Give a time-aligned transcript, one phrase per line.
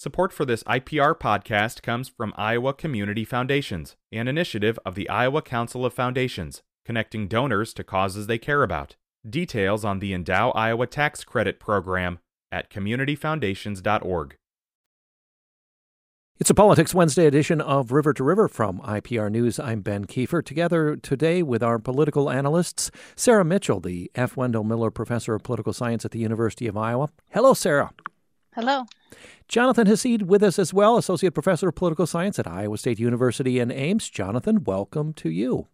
[0.00, 5.42] Support for this IPR podcast comes from Iowa Community Foundations, an initiative of the Iowa
[5.42, 8.96] Council of Foundations, connecting donors to causes they care about.
[9.28, 12.18] Details on the Endow Iowa Tax Credit Program
[12.50, 14.36] at communityfoundations.org.
[16.38, 19.60] It's a Politics Wednesday edition of River to River from IPR News.
[19.60, 20.42] I'm Ben Kiefer.
[20.42, 24.34] Together today with our political analysts, Sarah Mitchell, the F.
[24.34, 27.10] Wendell Miller Professor of Political Science at the University of Iowa.
[27.28, 27.90] Hello, Sarah.
[28.56, 28.86] Hello.
[29.46, 33.60] Jonathan Hassid with us as well, Associate Professor of Political Science at Iowa State University
[33.60, 34.10] in Ames.
[34.10, 35.68] Jonathan, welcome to you.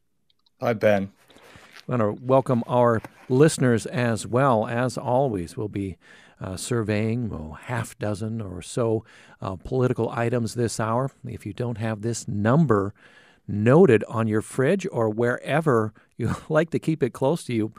[0.61, 1.11] Hi, Ben.
[1.89, 4.67] I want to welcome our listeners as well.
[4.67, 5.97] As always, we'll be
[6.39, 9.07] uh, surveying a half dozen or so
[9.41, 11.11] uh, political items this hour.
[11.25, 12.93] If you don't have this number
[13.49, 17.73] noted on your fridge or wherever you like to keep it close to you,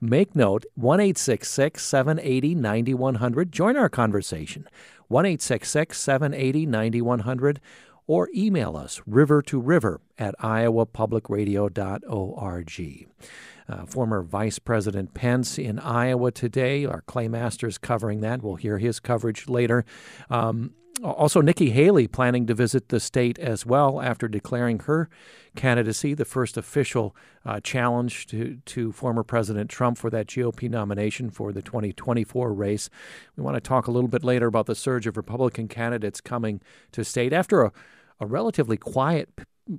[0.00, 3.52] make note 1 780 9100.
[3.52, 4.68] Join our conversation
[5.08, 7.60] 1 780 9100
[8.06, 13.08] or email us river to river at iowapublicradio.org.
[13.68, 16.84] Uh, former Vice President Pence in Iowa today.
[16.84, 18.42] Our Clay Masters covering that.
[18.42, 19.84] We'll hear his coverage later.
[20.28, 20.72] Um,
[21.02, 25.08] also, Nikki Haley planning to visit the state as well after declaring her
[25.56, 31.28] candidacy, the first official uh, challenge to, to former President Trump for that GOP nomination
[31.30, 32.88] for the 2024 race.
[33.36, 36.60] We want to talk a little bit later about the surge of Republican candidates coming
[36.92, 37.72] to state after a,
[38.20, 39.28] a relatively quiet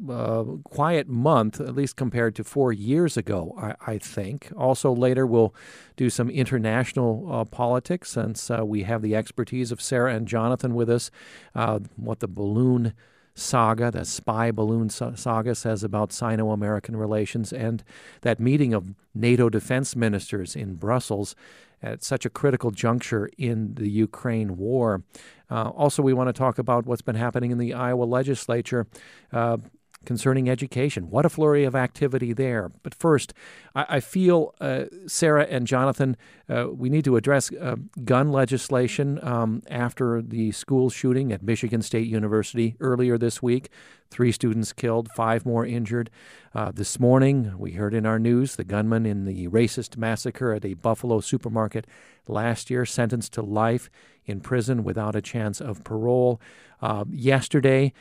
[0.09, 4.51] uh, quiet month, at least compared to four years ago, I, I think.
[4.55, 5.53] Also, later we'll
[5.95, 10.73] do some international uh, politics since uh, we have the expertise of Sarah and Jonathan
[10.73, 11.11] with us.
[11.53, 12.93] Uh, what the balloon
[13.35, 17.83] saga, the spy balloon saga, says about Sino American relations, and
[18.21, 21.35] that meeting of NATO defense ministers in Brussels
[21.81, 25.03] at such a critical juncture in the Ukraine war.
[25.49, 28.87] Uh, also, we want to talk about what's been happening in the Iowa legislature.
[29.31, 29.57] Uh,
[30.05, 31.09] concerning education.
[31.09, 32.71] What a flurry of activity there.
[32.83, 33.33] But first,
[33.75, 36.17] I, I feel, uh, Sarah and Jonathan,
[36.49, 41.81] uh, we need to address uh, gun legislation um, after the school shooting at Michigan
[41.81, 43.69] State University earlier this week.
[44.09, 46.11] Three students killed, five more injured.
[46.53, 50.63] Uh, this morning, we heard in our news the gunman in the racist massacre at
[50.63, 51.87] a Buffalo supermarket
[52.27, 53.89] last year sentenced to life
[54.25, 56.39] in prison without a chance of parole.
[56.81, 57.93] Uh, yesterday,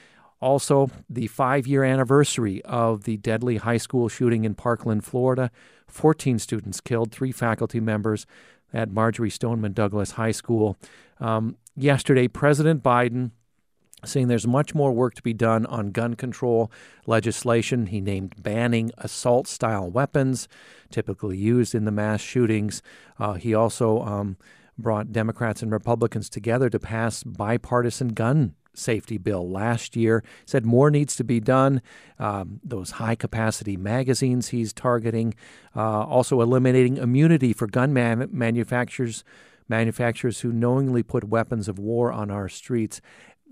[0.42, 5.52] also, the five year anniversary of the deadly high school shooting in Parkland, Florida.
[5.86, 8.26] 14 students killed, three faculty members
[8.72, 10.76] at Marjory Stoneman Douglas High School.
[11.20, 13.30] Um, yesterday, President Biden
[14.04, 16.72] saying there's much more work to be done on gun control
[17.06, 17.86] legislation.
[17.86, 20.48] He named banning assault style weapons
[20.90, 22.82] typically used in the mass shootings.
[23.16, 24.36] Uh, he also um,
[24.76, 30.24] brought Democrats and Republicans together to pass bipartisan gun safety bill last year.
[30.46, 31.82] Said more needs to be done.
[32.18, 35.34] Um, those high capacity magazines he's targeting.
[35.74, 39.24] Uh, also eliminating immunity for gun man- manufacturers,
[39.68, 43.00] manufacturers who knowingly put weapons of war on our streets.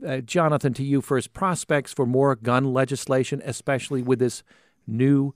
[0.07, 1.33] Uh, Jonathan, to you first.
[1.33, 4.43] Prospects for more gun legislation, especially with this
[4.87, 5.35] new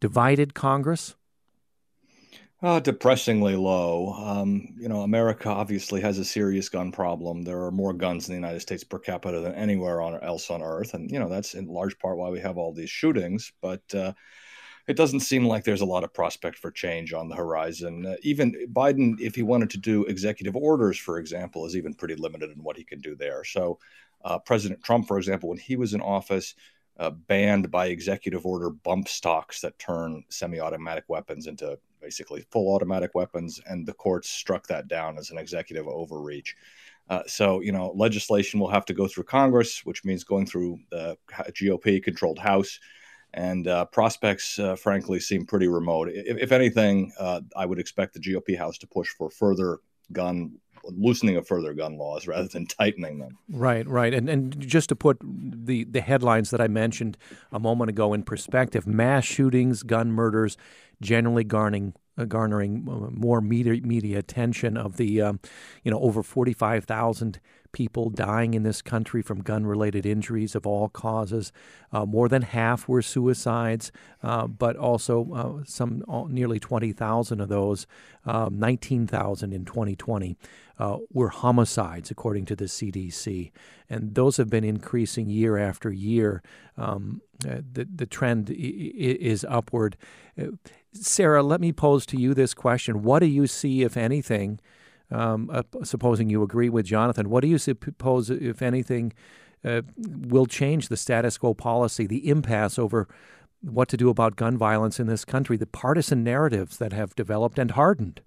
[0.00, 1.16] divided Congress.
[2.62, 4.14] Uh, depressingly low.
[4.14, 7.42] Um, you know, America obviously has a serious gun problem.
[7.42, 10.62] There are more guns in the United States per capita than anywhere on, else on
[10.62, 13.52] Earth, and you know that's in large part why we have all these shootings.
[13.60, 14.14] But uh,
[14.88, 18.06] it doesn't seem like there's a lot of prospect for change on the horizon.
[18.06, 22.14] Uh, even Biden, if he wanted to do executive orders, for example, is even pretty
[22.14, 23.44] limited in what he can do there.
[23.44, 23.78] So,
[24.24, 26.54] uh, President Trump, for example, when he was in office,
[26.98, 33.12] uh, banned by executive order bump stocks that turn semi-automatic weapons into basically full automatic
[33.14, 36.54] weapons, and the courts struck that down as an executive overreach.
[37.08, 40.78] Uh, so, you know, legislation will have to go through Congress, which means going through
[40.90, 41.16] the
[41.58, 42.78] GOP-controlled House,
[43.34, 46.08] and uh, prospects, uh, frankly, seem pretty remote.
[46.08, 49.78] If, if anything, uh, I would expect the GOP House to push for further
[50.12, 53.36] gun loosening of further gun laws rather than tightening them.
[53.48, 54.14] Right, right.
[54.14, 57.16] And and just to put the the headlines that I mentioned
[57.52, 60.56] a moment ago in perspective, mass shootings, gun murders,
[61.00, 65.40] generally garnering garnering uh, more media media attention of the um,
[65.84, 67.40] you know over 45,000
[67.76, 71.52] people dying in this country from gun related injuries of all causes.
[71.92, 73.92] Uh, more than half were suicides,
[74.22, 77.86] uh, but also uh, some nearly 20,000 of those,
[78.24, 80.38] um, 19,000 in 2020,
[80.78, 83.50] uh, were homicides, according to the CDC.
[83.90, 86.42] And those have been increasing year after year.
[86.78, 89.98] Um, uh, the, the trend I- is upward.
[91.02, 94.60] Sarah, let me pose to you this question What do you see, if anything?
[95.10, 99.12] um, uh, supposing you agree with Jonathan, what do you suppose, if anything,
[99.64, 103.08] uh, will change the status quo policy, the impasse over
[103.60, 107.58] what to do about gun violence in this country, the partisan narratives that have developed
[107.58, 108.20] and hardened?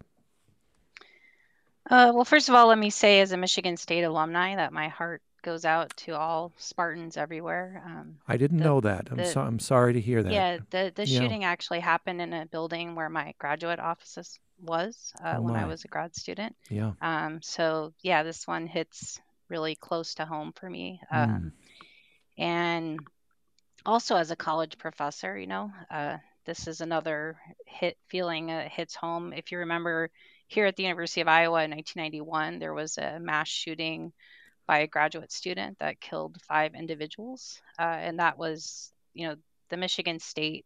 [1.90, 4.90] Uh, well, first of all, let me say, as a Michigan State alumni, that my
[4.90, 7.84] heart goes out to all Spartans everywhere.
[7.86, 9.08] Um, I didn't the, know that.
[9.12, 10.32] I'm, the, so, I'm sorry to hear that.
[10.32, 15.36] Yeah, the, the shooting actually happened in a building where my graduate office was uh,
[15.38, 16.56] oh when I was a grad student.
[16.70, 16.92] Yeah.
[17.02, 19.20] Um, so, yeah, this one hits
[19.50, 21.02] really close to home for me.
[21.14, 21.24] Mm.
[21.24, 21.52] Um,
[22.38, 23.00] and
[23.86, 28.96] also as a college professor, you know, uh, this is another hit feeling uh, hits
[28.96, 29.34] home.
[29.34, 30.10] If you remember
[30.48, 34.14] here at the University of Iowa in 1991, there was a mass shooting
[34.70, 37.60] by a graduate student that killed five individuals.
[37.80, 39.36] Uh, and that was, you know,
[39.70, 40.64] the Michigan State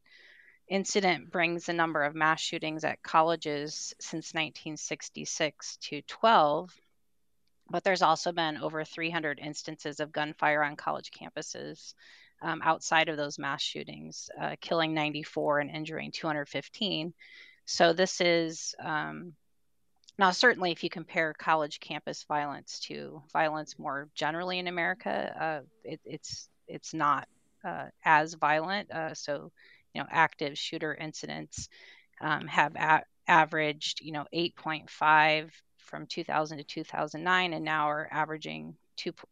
[0.67, 6.69] incident brings the number of mass shootings at colleges since 1966 to 12
[7.69, 11.93] but there's also been over 300 instances of gunfire on college campuses
[12.41, 17.13] um, outside of those mass shootings, uh, killing 94 and injuring 215.
[17.65, 19.33] So this is um,
[20.17, 25.61] now certainly if you compare college campus violence to violence more generally in America, uh,
[25.83, 27.27] it, it's it's not
[27.65, 28.91] uh, as violent.
[28.91, 29.51] Uh, so
[29.93, 31.69] you know, active shooter incidents
[32.21, 38.75] um, have a- averaged you know 8.5 from 2000 to 2009 and now are averaging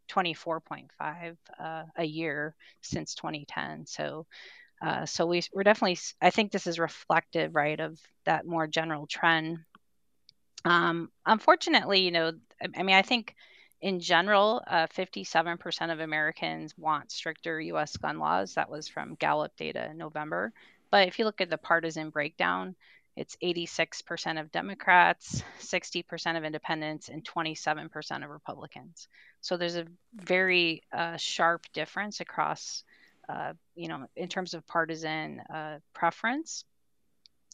[0.08, 4.26] 24.5 uh, a year since 2010 so
[4.82, 9.06] uh, so we, we're definitely i think this is reflective right of that more general
[9.06, 9.58] trend
[10.64, 12.32] um, unfortunately you know
[12.76, 13.34] i mean i think
[13.80, 19.56] in general uh, 57% of americans want stricter us gun laws that was from gallup
[19.56, 20.52] data in november
[20.90, 22.74] but if you look at the partisan breakdown
[23.16, 29.08] it's 86% of Democrats, 60% of independents, and 27% of Republicans.
[29.42, 32.84] So there's a very uh, sharp difference across,
[33.28, 36.64] uh, you know, in terms of partisan uh, preference.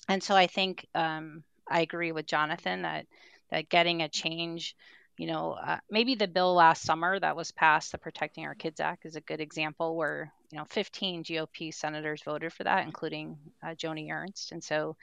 [0.09, 3.07] And so I think um, I agree with Jonathan that
[3.51, 4.77] that getting a change,
[5.17, 8.79] you know, uh, maybe the bill last summer that was passed, the Protecting Our Kids
[8.79, 13.39] Act, is a good example where you know 15 GOP senators voted for that, including
[13.63, 14.97] uh, Joni Ernst, and so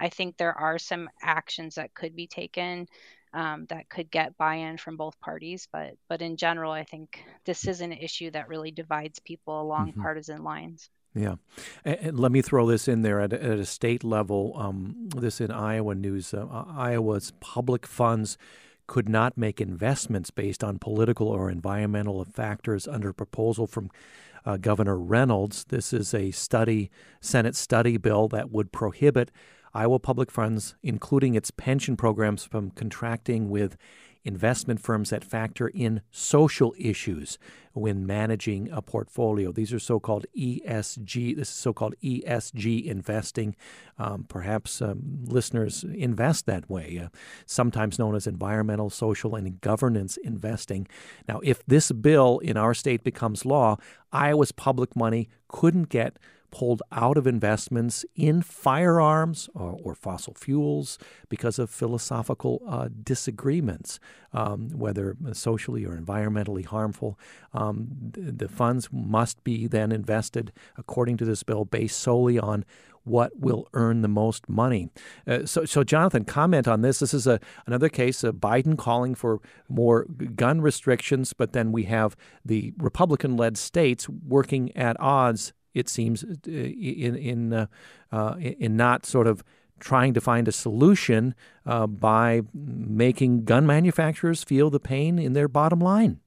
[0.00, 2.86] I think there are some actions that could be taken
[3.34, 5.68] um, that could get buy-in from both parties.
[5.72, 9.90] But but in general, I think this is an issue that really divides people along
[9.90, 10.02] mm-hmm.
[10.02, 10.88] partisan lines.
[11.14, 11.36] Yeah.
[11.84, 14.52] And, let me throw this in there at, at a state level.
[14.56, 16.32] Um, this in Iowa news.
[16.34, 18.38] Uh, Iowa's public funds
[18.86, 23.90] could not make investments based on political or environmental factors under proposal from
[24.46, 25.64] uh, Governor Reynolds.
[25.64, 26.90] This is a study,
[27.20, 29.30] Senate study bill that would prohibit
[29.74, 33.76] Iowa Public Funds, including its pension programs, from contracting with
[34.24, 37.38] investment firms that factor in social issues
[37.72, 39.52] when managing a portfolio.
[39.52, 41.36] These are so-called ESG.
[41.36, 43.56] This is so-called ESG investing.
[43.98, 47.08] Um, perhaps um, listeners invest that way, uh,
[47.46, 50.88] sometimes known as environmental, social, and governance investing.
[51.28, 53.76] Now, if this bill in our state becomes law,
[54.12, 56.18] Iowa's public money couldn't get
[56.50, 60.98] pulled out of investments in firearms or, or fossil fuels
[61.28, 64.00] because of philosophical uh, disagreements,
[64.32, 67.18] um, whether socially or environmentally harmful.
[67.52, 72.64] Um, the, funds must be then invested, according to this bill, based solely on
[73.04, 74.90] what will earn the most money.
[75.26, 76.98] Uh, so, so Jonathan, comment on this.
[76.98, 81.84] This is a another case of Biden calling for more gun restrictions, but then we
[81.84, 87.66] have the Republican-led states working at odds it seems, uh, in in uh,
[88.12, 89.42] uh, in not sort of
[89.80, 95.48] trying to find a solution uh, by making gun manufacturers feel the pain in their
[95.48, 96.20] bottom line.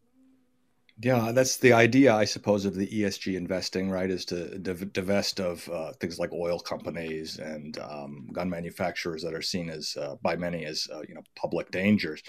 [1.04, 4.10] Yeah, that's the idea, I suppose, of the ESG investing, right?
[4.10, 9.42] Is to divest of uh, things like oil companies and um, gun manufacturers that are
[9.42, 12.22] seen as, uh, by many, as uh, you know, public dangers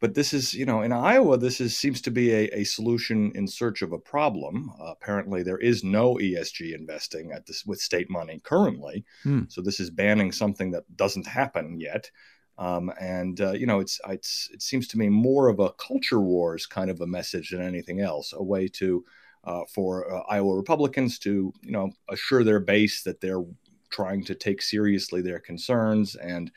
[0.00, 3.32] but this is you know in iowa this is seems to be a, a solution
[3.34, 4.70] in search of a problem.
[4.80, 9.04] Uh, apparently there is no esg investing at this with state money currently.
[9.22, 9.42] Hmm.
[9.48, 12.10] so this is banning something that doesn't happen yet.
[12.58, 16.20] Um, and uh, you know it's, it's it seems to me more of a culture
[16.20, 19.04] wars kind of a message than anything else a way to
[19.44, 23.44] uh, for uh, iowa republicans to you know assure their base that they're
[23.90, 26.50] trying to take seriously their concerns and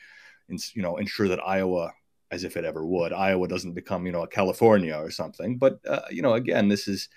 [0.74, 1.92] you know ensure that iowa
[2.30, 3.12] as if it ever would.
[3.12, 5.58] Iowa doesn't become, you know, a California or something.
[5.58, 7.08] But uh, you know, again, this is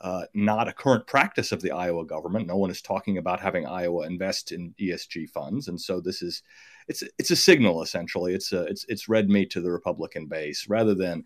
[0.00, 2.46] uh, not a current practice of the Iowa government.
[2.46, 6.42] No one is talking about having Iowa invest in ESG funds, and so this is
[6.88, 8.34] it's it's a signal essentially.
[8.34, 11.24] It's a, it's it's red meat to the Republican base rather than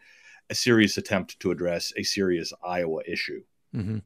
[0.51, 3.43] a serious attempt to address a serious Iowa issue.
[3.75, 3.99] Mm-hmm.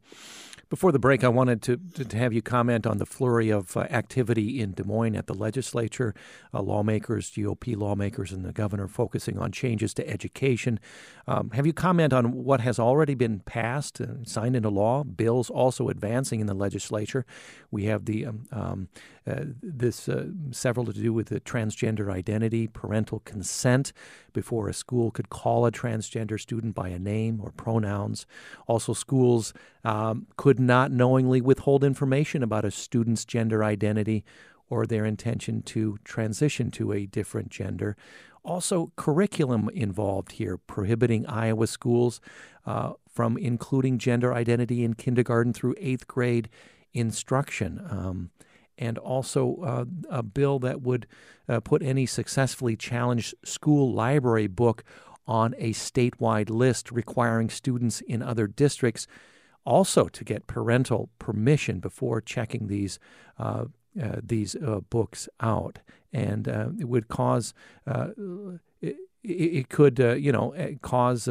[0.75, 3.83] Before the break, I wanted to, to have you comment on the flurry of uh,
[3.83, 6.17] activity in Des Moines at the legislature.
[6.53, 10.81] Uh, lawmakers, GOP lawmakers, and the governor focusing on changes to education.
[11.29, 15.05] Um, have you comment on what has already been passed, uh, signed into law?
[15.05, 17.25] Bills also advancing in the legislature.
[17.71, 18.89] We have the um, um,
[19.27, 23.93] uh, this uh, several to do with the transgender identity, parental consent
[24.35, 28.27] before a school could call a transgender student by a name or pronouns.
[28.67, 34.25] Also, schools um, could not knowingly withhold information about a student's gender identity
[34.69, 37.97] or their intention to transition to a different gender.
[38.45, 42.21] Also, curriculum involved here, prohibiting Iowa schools
[42.67, 46.49] uh, from including gender identity in kindergarten through eighth grade
[46.93, 47.81] instruction.
[47.89, 48.31] Um,
[48.77, 51.07] and also uh, a bill that would
[51.49, 54.85] uh, put any successfully challenged school library book
[55.27, 59.07] on a statewide list requiring students in other districts
[59.65, 62.99] also to get parental permission before checking these
[63.39, 63.65] uh,
[64.01, 65.79] uh these uh, books out,
[66.13, 67.55] and uh, it would cause.
[68.87, 71.31] It, it, could, you know, cause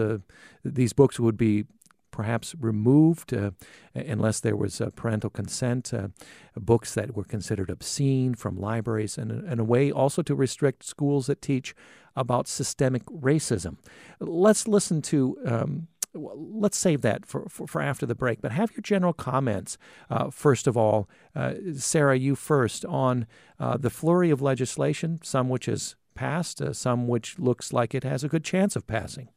[0.65, 1.65] these books would be
[2.13, 3.51] perhaps removed uh,
[3.93, 6.07] unless there was uh, parental consent, uh,
[6.55, 11.25] books that were considered obscene from libraries, and, and a way also to restrict schools
[11.25, 11.75] that teach
[12.15, 13.77] about systemic racism.
[14.19, 15.37] Let's listen to.
[15.45, 19.77] Um, let's save that for, for, for, after the break, but have your general comments.
[20.09, 23.25] Uh, first of all, uh, Sarah, you first on
[23.59, 28.23] uh, the flurry of legislation, some which has passed, some which looks like it has
[28.23, 29.29] a good chance of passing.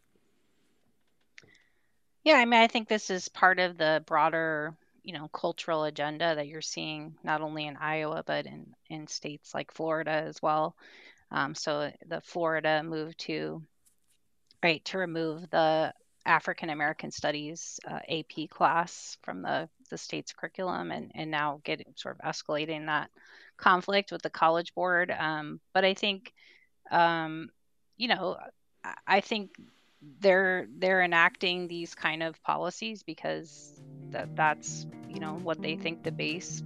[2.24, 6.34] Yeah, I mean, I think this is part of the broader, you know, cultural agenda
[6.34, 10.76] that you're seeing not only in Iowa but in in states like Florida as well.
[11.30, 13.62] Um, so the Florida move to
[14.60, 15.94] right to remove the
[16.26, 21.92] African American Studies uh, AP class from the the state's curriculum, and and now getting
[21.96, 23.10] sort of escalating that
[23.56, 25.10] conflict with the College Board.
[25.10, 26.32] Um, but I think,
[26.90, 27.50] um,
[27.96, 28.36] you know,
[29.06, 29.52] I think
[30.20, 33.80] they're they're enacting these kind of policies because
[34.10, 36.62] that that's you know what they think the base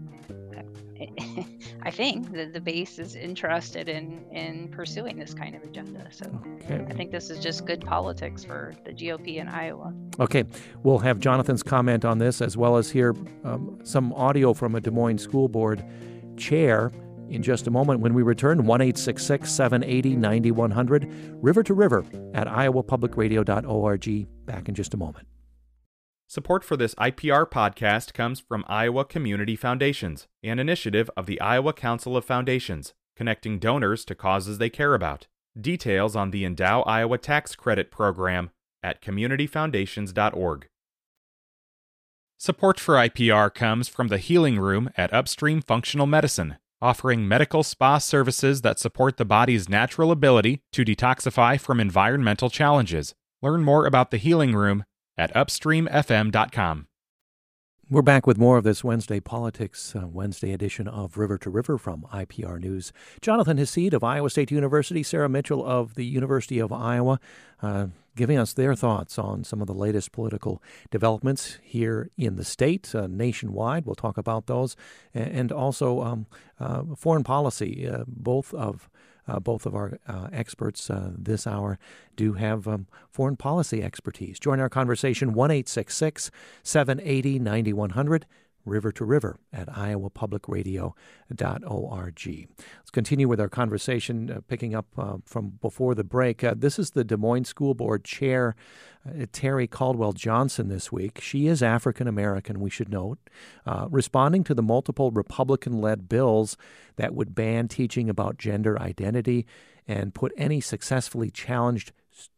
[1.83, 6.07] I think that the base is interested in in pursuing this kind of agenda.
[6.11, 6.27] So
[6.63, 6.85] okay.
[6.89, 9.95] I think this is just good politics for the GOP in Iowa.
[10.19, 10.45] Okay,
[10.83, 13.15] we'll have Jonathan's comment on this as well as hear
[13.45, 15.85] um, some audio from a Des Moines school board
[16.37, 16.91] chair
[17.29, 21.09] in just a moment when we return 1 780 9100
[21.43, 22.05] river to river
[22.35, 25.27] at iowapublicradio.org back in just a moment
[26.31, 31.73] support for this ipr podcast comes from iowa community foundations an initiative of the iowa
[31.73, 35.27] council of foundations connecting donors to causes they care about
[35.61, 40.67] details on the endow iowa tax credit program at communityfoundations.org
[42.39, 47.99] Support for IPR comes from the Healing Room at Upstream Functional Medicine offering medical spa
[47.99, 53.15] services that support the body's natural ability to detoxify from environmental challenges.
[53.43, 54.85] Learn more about the Healing Room
[55.21, 56.87] at upstreamfm.com.
[57.91, 61.77] We're back with more of this Wednesday Politics, uh, Wednesday edition of River to River
[61.77, 62.93] from IPR News.
[63.21, 67.19] Jonathan Hassid of Iowa State University, Sarah Mitchell of the University of Iowa,
[67.61, 70.63] uh, giving us their thoughts on some of the latest political
[70.93, 73.87] developments here in the state, uh, nationwide.
[73.87, 74.77] We'll talk about those,
[75.13, 76.27] and also um,
[76.61, 78.90] uh, foreign policy, uh, both of
[79.39, 81.79] both of our uh, experts uh, this hour
[82.17, 84.39] do have um, foreign policy expertise.
[84.41, 85.51] Join our conversation 1
[86.63, 88.27] 780 9100
[88.65, 92.49] river to river at iowapublicradio.org.
[92.79, 96.45] Let's continue with our conversation, uh, picking up uh, from before the break.
[96.45, 98.55] Uh, this is the Des Moines School Board Chair,
[99.07, 101.21] uh, Terry Caldwell Johnson, this week.
[101.21, 103.19] She is African American, we should note,
[103.67, 106.57] uh, responding to the multiple Republican led bills
[106.97, 109.47] that would ban teaching about gender identity
[109.89, 111.93] and put any successfully challenged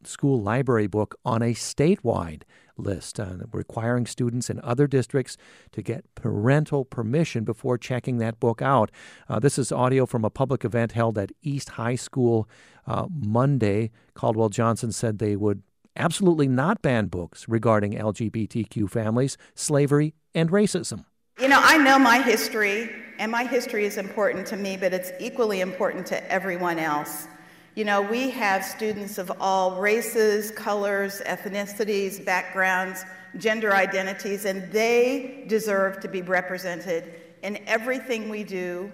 [0.05, 2.43] school library book on a statewide
[2.77, 5.37] list, uh, requiring students in other districts
[5.73, 8.91] to get parental permission before checking that book out.
[9.29, 12.49] Uh, this is audio from a public event held at East High School
[12.87, 13.91] uh, Monday.
[14.15, 15.63] Caldwell Johnson said they would
[15.97, 21.05] absolutely not ban books regarding LGBTQ families, slavery, and racism.
[21.39, 25.13] You know, I know my history, and my history is important to me, but it's
[25.19, 27.27] equally important to everyone else.
[27.75, 33.05] You know, we have students of all races, colors, ethnicities, backgrounds
[33.39, 38.93] gender identities, and they deserve to be represented in everything we do,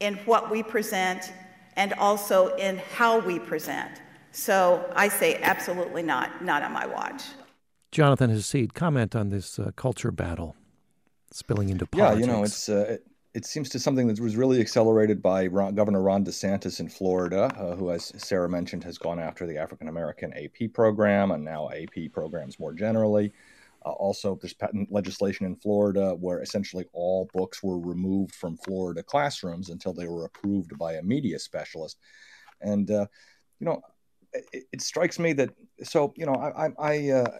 [0.00, 1.32] in what we present,
[1.76, 4.00] and also in how we present.
[4.30, 7.22] So I say absolutely not, not on my watch.
[7.90, 10.56] Jonathan Hassid, comment on this uh, culture battle
[11.30, 12.20] spilling into politics.
[12.20, 12.96] Yeah, you know, it's uh,
[13.34, 17.44] it, seems to something that was really accelerated by Ron, Governor Ron DeSantis in Florida,
[17.56, 21.70] uh, who, as Sarah mentioned, has gone after the African American AP program and now
[21.70, 23.32] AP programs more generally.
[23.84, 29.02] Uh, also, there's patent legislation in Florida where essentially all books were removed from Florida
[29.02, 31.98] classrooms until they were approved by a media specialist.
[32.60, 33.06] And, uh,
[33.58, 33.82] you know,
[34.32, 35.50] it, it, strikes me that,
[35.82, 37.30] so, you know, I, I, I uh,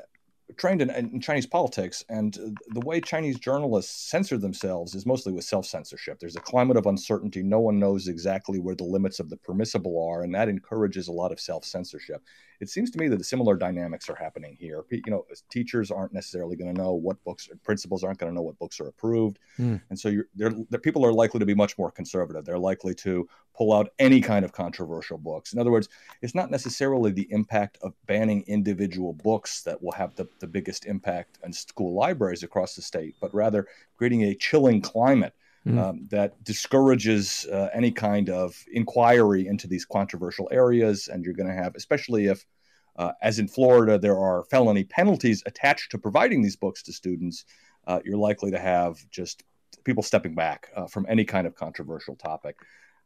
[0.56, 5.44] trained in, in, Chinese politics, and the way Chinese journalists censor themselves is mostly with
[5.44, 6.18] self censorship.
[6.18, 7.42] There's a climate of uncertainty.
[7.42, 11.12] No one knows exactly where the limits of the permissible are, and that encourages a
[11.12, 12.23] lot of self censorship.
[12.62, 14.85] It seems to me that similar dynamics are happening here.
[14.88, 18.42] You know, teachers aren't necessarily going to know what books, principals aren't going to know
[18.42, 19.81] what books are approved, mm.
[19.90, 22.45] and so you're, they're, they're, people are likely to be much more conservative.
[22.45, 25.52] They're likely to pull out any kind of controversial books.
[25.52, 25.88] In other words,
[26.23, 30.87] it's not necessarily the impact of banning individual books that will have the, the biggest
[30.87, 33.66] impact on school libraries across the state, but rather
[33.97, 35.35] creating a chilling climate
[35.66, 35.78] mm.
[35.78, 41.09] um, that discourages uh, any kind of inquiry into these controversial areas.
[41.09, 42.45] And you're going to have, especially if,
[42.97, 47.45] uh, as in Florida, there are felony penalties attached to providing these books to students,
[47.87, 49.42] uh, you're likely to have just
[49.85, 52.57] people stepping back uh, from any kind of controversial topic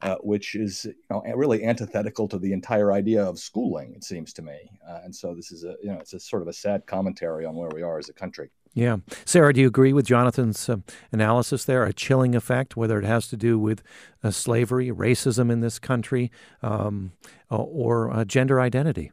[0.02, 3.94] uh, which is you know really antithetical to the entire idea of schooling.
[3.94, 6.42] It seems to me, uh, and so this is a you know it's a sort
[6.42, 8.50] of a sad commentary on where we are as a country.
[8.76, 10.76] Yeah, Sarah, do you agree with Jonathan's uh,
[11.10, 11.84] analysis there?
[11.84, 13.82] A chilling effect, whether it has to do with
[14.22, 16.30] uh, slavery, racism in this country,
[16.62, 17.12] um,
[17.48, 19.12] or uh, gender identity.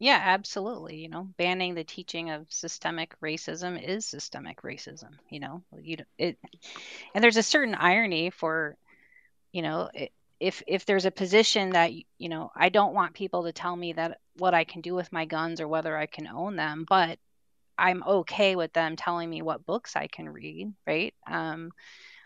[0.00, 0.96] Yeah, absolutely.
[0.96, 5.10] You know, banning the teaching of systemic racism is systemic racism.
[5.30, 6.38] You know, you it,
[7.14, 8.76] and there's a certain irony for
[9.52, 9.90] you know
[10.40, 13.92] if if there's a position that you know i don't want people to tell me
[13.92, 17.18] that what i can do with my guns or whether i can own them but
[17.78, 21.14] i'm okay with them telling me what books i can read right?
[21.26, 21.70] Um,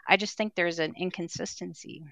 [0.07, 2.05] i just think there's an inconsistency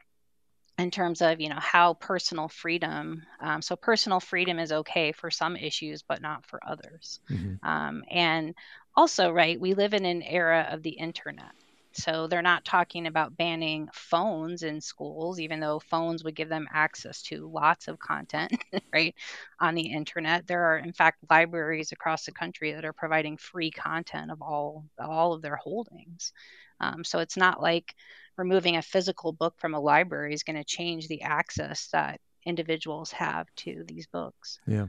[0.78, 5.30] in terms of you know how personal freedom um, so personal freedom is okay for
[5.30, 7.20] some issues but not for others.
[7.30, 7.66] Mm-hmm.
[7.68, 8.54] um, and
[8.96, 11.52] also right we live in an era of the internet
[11.96, 16.68] so they're not talking about banning phones in schools, even though phones would give them
[16.72, 18.52] access to lots of content,
[18.92, 19.14] right,
[19.60, 20.46] on the internet.
[20.46, 24.84] There are, in fact, libraries across the country that are providing free content of all
[24.98, 26.32] all of their holdings.
[26.80, 27.94] Um, so it's not like
[28.36, 33.12] removing a physical book from a library is going to change the access that individuals
[33.12, 34.58] have to these books.
[34.66, 34.86] Yeah.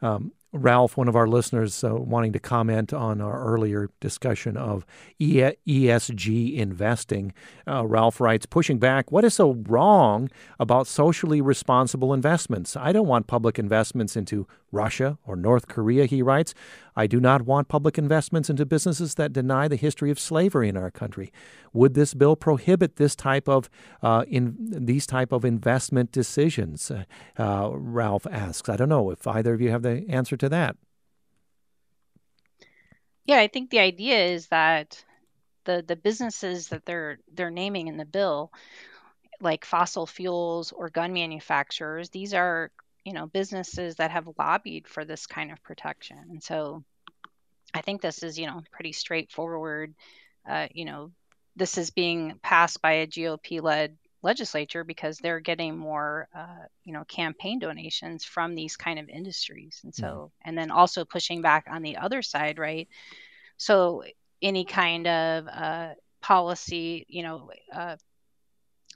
[0.00, 4.86] Um, Ralph, one of our listeners, uh, wanting to comment on our earlier discussion of
[5.20, 7.32] ESG investing.
[7.66, 12.76] Uh, Ralph writes, pushing back, what is so wrong about socially responsible investments?
[12.76, 16.54] I don't want public investments into Russia or North Korea, he writes.
[16.96, 20.76] I do not want public investments into businesses that deny the history of slavery in
[20.76, 21.32] our country.
[21.72, 23.68] Would this bill prohibit this type of
[24.02, 26.92] uh, in these type of investment decisions?
[27.36, 28.68] Uh, Ralph asks.
[28.68, 30.76] I don't know if either of you have the answer to that.
[33.26, 35.02] Yeah, I think the idea is that
[35.64, 38.52] the the businesses that they're they're naming in the bill,
[39.40, 42.70] like fossil fuels or gun manufacturers, these are
[43.04, 46.82] you know businesses that have lobbied for this kind of protection and so
[47.74, 49.94] i think this is you know pretty straightforward
[50.48, 51.10] uh, you know
[51.56, 56.92] this is being passed by a gop led legislature because they're getting more uh, you
[56.92, 60.48] know campaign donations from these kind of industries and so mm-hmm.
[60.48, 62.88] and then also pushing back on the other side right
[63.56, 64.02] so
[64.42, 67.96] any kind of uh, policy you know uh,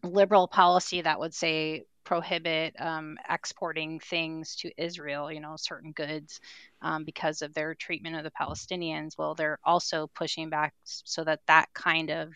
[0.02, 6.40] liberal policy that would say prohibit um, exporting things to Israel, you know, certain goods
[6.80, 9.18] um, because of their treatment of the Palestinians.
[9.18, 12.32] Well, they're also pushing back so that that kind of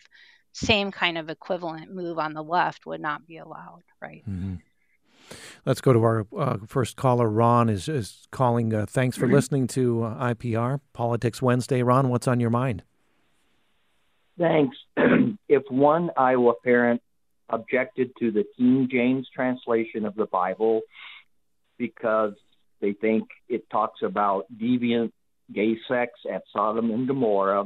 [0.53, 4.23] same kind of equivalent move on the left would not be allowed, right?
[4.29, 4.55] Mm-hmm.
[5.65, 7.27] Let's go to our uh, first caller.
[7.27, 8.73] Ron is, is calling.
[8.73, 9.35] Uh, thanks for mm-hmm.
[9.35, 11.81] listening to uh, IPR Politics Wednesday.
[11.81, 12.83] Ron, what's on your mind?
[14.37, 14.77] Thanks.
[15.49, 17.01] if one Iowa parent
[17.49, 20.81] objected to the King James translation of the Bible
[21.77, 22.33] because
[22.79, 25.11] they think it talks about deviant
[25.51, 27.65] gay sex at Sodom and Gomorrah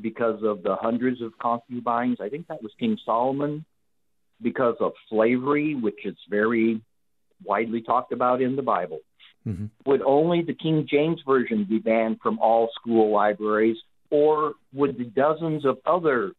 [0.00, 2.18] because of the hundreds of concubines.
[2.20, 3.64] I think that was King Solomon.
[4.40, 6.80] Because of slavery, which is very
[7.44, 8.98] widely talked about in the Bible.
[9.46, 9.66] mm-hmm.
[9.86, 13.76] would only the King James Version be banned from all school libraries,
[14.10, 16.32] or would the dozens of other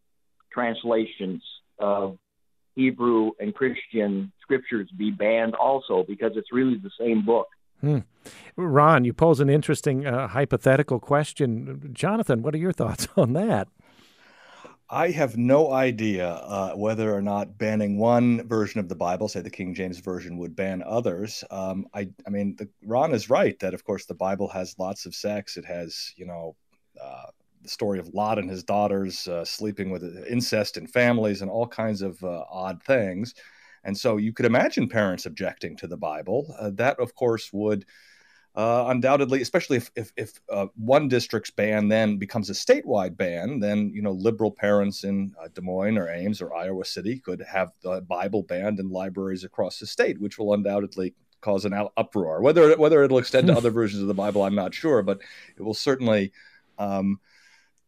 [0.52, 1.42] translations
[1.80, 2.18] of
[2.76, 7.48] Hebrew and Christian scriptures be banned also because it's really the same book?
[7.84, 8.00] Hmm.
[8.56, 11.90] Ron, you pose an interesting uh, hypothetical question.
[11.92, 13.68] Jonathan, what are your thoughts on that?
[14.90, 19.42] I have no idea uh, whether or not banning one version of the Bible, say
[19.42, 21.44] the King James version, would ban others.
[21.52, 25.06] Um, I, I mean, the, Ron is right that, of course, the Bible has lots
[25.06, 25.58] of sex.
[25.58, 26.56] It has, you know,
[27.04, 27.26] uh,
[27.64, 31.68] the story of Lot and his daughters uh, sleeping with incest in families and all
[31.68, 33.34] kinds of uh, odd things.
[33.84, 36.56] And so you could imagine parents objecting to the Bible.
[36.58, 37.86] Uh, that, of course, would
[38.56, 43.60] uh, undoubtedly, especially if if, if uh, one district's ban then becomes a statewide ban,
[43.60, 47.42] then you know liberal parents in uh, Des Moines or Ames or Iowa City could
[47.42, 52.42] have the Bible banned in libraries across the state, which will undoubtedly cause an uproar.
[52.42, 55.20] Whether whether it'll extend to other versions of the Bible, I'm not sure, but
[55.58, 56.32] it will certainly
[56.78, 57.20] um,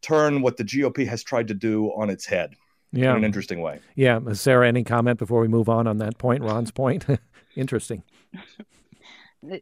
[0.01, 2.55] turn what the GOP has tried to do on its head.
[2.95, 3.11] Yeah.
[3.11, 3.79] in an interesting way.
[3.95, 7.05] Yeah, Sarah, any comment before we move on on that point, Ron's point?
[7.55, 8.03] interesting.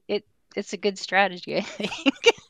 [0.07, 2.13] It it's a good strategy, I think.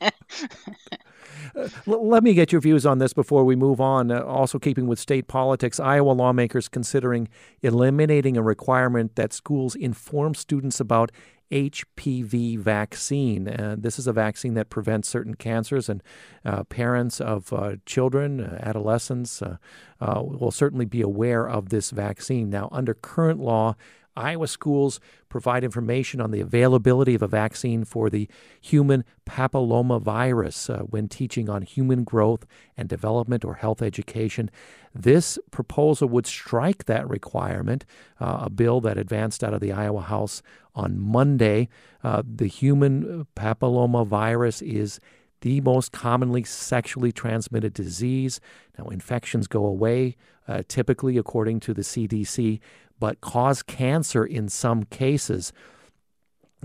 [1.56, 4.10] uh, let me get your views on this before we move on.
[4.10, 7.28] Uh, also, keeping with state politics, Iowa lawmakers considering
[7.62, 11.12] eliminating a requirement that schools inform students about
[11.50, 13.48] HPV vaccine.
[13.48, 16.02] Uh, this is a vaccine that prevents certain cancers, and
[16.44, 19.56] uh, parents of uh, children, uh, adolescents, uh,
[20.00, 22.50] uh, will certainly be aware of this vaccine.
[22.50, 23.76] Now, under current law,
[24.16, 28.28] Iowa schools provide information on the availability of a vaccine for the
[28.60, 32.46] human papillomavirus uh, when teaching on human growth
[32.76, 34.50] and development or health education.
[34.94, 37.84] This proposal would strike that requirement,
[38.20, 40.42] uh, a bill that advanced out of the Iowa House
[40.74, 41.68] on Monday.
[42.02, 45.00] Uh, the human papillomavirus is
[45.44, 48.40] the most commonly sexually transmitted disease.
[48.78, 50.16] Now, infections go away,
[50.48, 52.60] uh, typically, according to the CDC,
[52.98, 55.52] but cause cancer in some cases.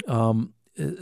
[0.07, 0.53] Um,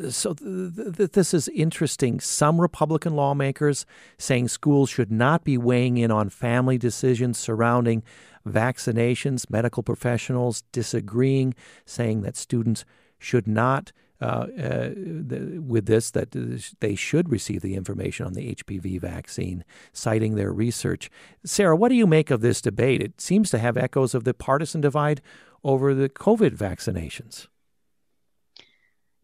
[0.10, 2.20] so th- th- this is interesting.
[2.20, 3.86] Some Republican lawmakers
[4.18, 8.04] saying schools should not be weighing in on family decisions surrounding
[8.48, 9.50] vaccinations.
[9.50, 11.54] Medical professionals disagreeing,
[11.86, 12.86] saying that students
[13.20, 16.32] should not uh, uh, the, with this that
[16.80, 21.10] they should receive the information on the HPV vaccine, citing their research.
[21.46, 23.02] Sarah, what do you make of this debate?
[23.02, 25.22] It seems to have echoes of the partisan divide
[25.64, 27.48] over the COVID vaccinations.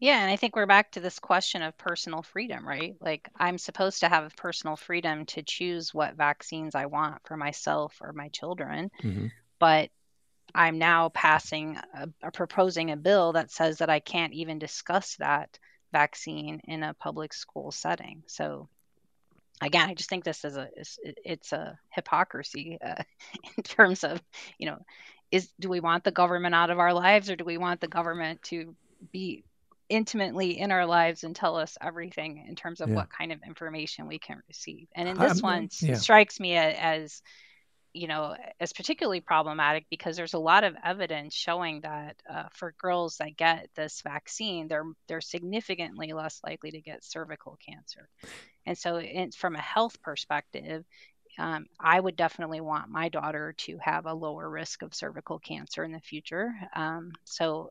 [0.00, 2.94] Yeah, and I think we're back to this question of personal freedom, right?
[3.00, 7.96] Like, I'm supposed to have personal freedom to choose what vaccines I want for myself
[8.00, 8.90] or my children.
[9.02, 9.28] Mm-hmm.
[9.58, 9.90] But
[10.54, 15.16] I'm now passing a, a, proposing a bill that says that I can't even discuss
[15.16, 15.58] that
[15.92, 18.22] vaccine in a public school setting.
[18.26, 18.68] So
[19.60, 23.02] again, I just think this is a it's, it's a hypocrisy uh,
[23.56, 24.22] in terms of
[24.58, 24.78] you know
[25.30, 27.88] is do we want the government out of our lives or do we want the
[27.88, 28.74] government to
[29.12, 29.44] be
[29.88, 32.94] intimately in our lives and tell us everything in terms of yeah.
[32.94, 35.94] what kind of information we can receive and in this um, one yeah.
[35.94, 37.20] strikes me as
[37.94, 42.74] you know, as particularly problematic because there's a lot of evidence showing that uh, for
[42.76, 48.08] girls that get this vaccine, they're they're significantly less likely to get cervical cancer.
[48.66, 50.84] And so, in, from a health perspective,
[51.38, 55.84] um, I would definitely want my daughter to have a lower risk of cervical cancer
[55.84, 56.52] in the future.
[56.74, 57.70] Um, so,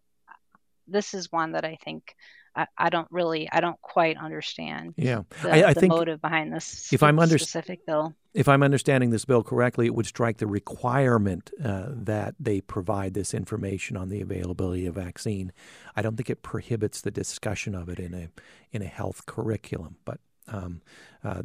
[0.88, 2.16] this is one that I think
[2.56, 4.94] I, I don't really, I don't quite understand.
[4.96, 8.16] Yeah, the, I, I the think motive behind this if I'm under- specific bill.
[8.34, 13.14] If I'm understanding this bill correctly, it would strike the requirement uh, that they provide
[13.14, 15.52] this information on the availability of vaccine.
[15.96, 18.30] I don't think it prohibits the discussion of it in a
[18.72, 20.82] in a health curriculum, but um,
[21.24, 21.44] uh,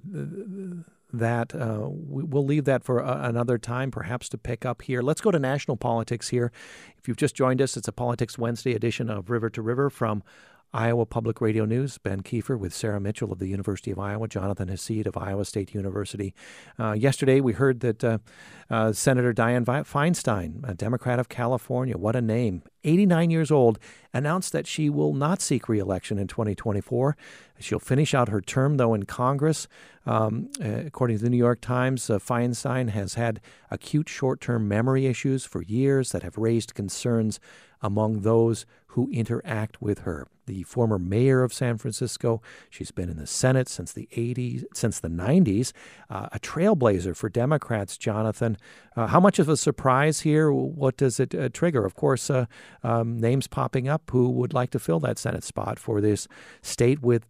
[1.13, 5.03] that uh, we'll leave that for another time, perhaps to pick up here.
[5.03, 6.53] Let's go to national politics here.
[6.99, 10.23] If you've just joined us, it's a Politics Wednesday edition of River to River from
[10.73, 14.69] Iowa Public Radio News, Ben Kiefer with Sarah Mitchell of the University of Iowa, Jonathan
[14.69, 16.35] Hassid of Iowa State University.
[16.79, 18.19] Uh, yesterday, we heard that uh,
[18.69, 23.79] uh, Senator Dianne Feinstein, a Democrat of California, what a name, 89 years old,
[24.13, 27.17] announced that she will not seek reelection in 2024.
[27.61, 29.69] She'll finish out her term, though, in Congress.
[30.07, 34.69] Um, uh, according to the New York Times, uh, Feinstein has had acute short term
[34.69, 37.41] memory issues for years that have raised concerns
[37.83, 40.27] among those who interact with her.
[40.47, 44.99] The former mayor of San Francisco, she's been in the Senate since the 80s, since
[44.99, 45.73] the 90s,
[46.09, 47.99] uh, a trailblazer for Democrats.
[47.99, 48.57] Jonathan,
[48.97, 50.51] uh, how much of a surprise here?
[50.51, 51.85] What does it uh, trigger?
[51.85, 52.47] Of course, uh,
[52.83, 56.27] um, names popping up who would like to fill that Senate spot for this
[56.63, 57.27] state with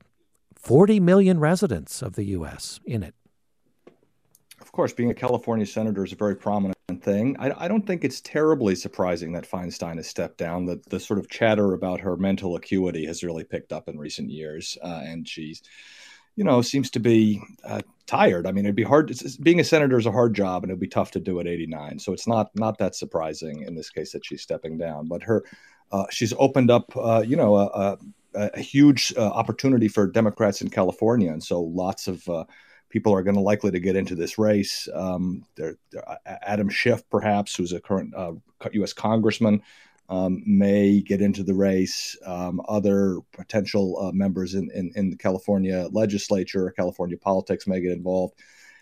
[0.55, 2.81] 40 million residents of the U.S.
[2.87, 3.15] in it.
[4.61, 7.37] Of course, being a California senator is a very prominent thing.
[7.39, 10.67] I, I, don't think it's terribly surprising that Feinstein has stepped down.
[10.67, 14.31] The, the sort of chatter about her mental acuity has really picked up in recent
[14.31, 15.63] years, uh, and she's,
[16.35, 18.47] you know, seems to be uh, tired.
[18.47, 19.13] I mean, it'd be hard.
[19.43, 21.99] being a senator is a hard job, and it'd be tough to do at 89.
[21.99, 25.09] So it's not not that surprising in this case that she's stepping down.
[25.09, 25.45] But her,
[25.93, 27.99] uh, she's opened up, uh, you know, a, a,
[28.55, 32.45] a huge uh, opportunity for Democrats in California, and so lots of uh,
[32.89, 34.89] people are going to likely to get into this race.
[34.95, 35.77] Um, there,
[36.27, 38.33] Adam Schiff, perhaps, who's a current uh,
[38.73, 38.93] U.S.
[38.93, 39.63] congressman,
[40.09, 42.17] um, may get into the race.
[42.25, 47.81] Um, other potential uh, members in, in, in, the California legislature, or California politics may
[47.81, 48.35] get involved.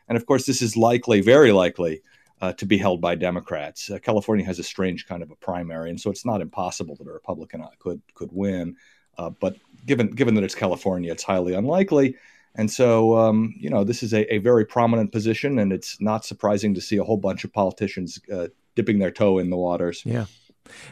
[0.08, 2.02] And of course, this is likely, very likely,
[2.40, 3.90] uh, to be held by Democrats.
[3.90, 7.08] Uh, California has a strange kind of a primary, and so it's not impossible that
[7.08, 8.76] a Republican could could win.
[9.18, 12.16] Uh, but given given that it's California, it's highly unlikely.
[12.56, 16.24] And so, um, you know, this is a, a, very prominent position, and it's not
[16.24, 20.02] surprising to see a whole bunch of politicians uh, dipping their toe in the waters.
[20.04, 20.24] Yeah.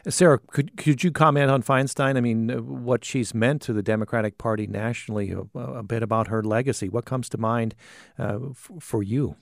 [0.08, 2.16] Sarah, could could you comment on Feinstein?
[2.16, 6.28] I mean, uh, what she's meant to the Democratic Party nationally, a, a bit about
[6.28, 6.88] her legacy.
[6.88, 7.74] What comes to mind
[8.18, 9.34] uh, f- for you?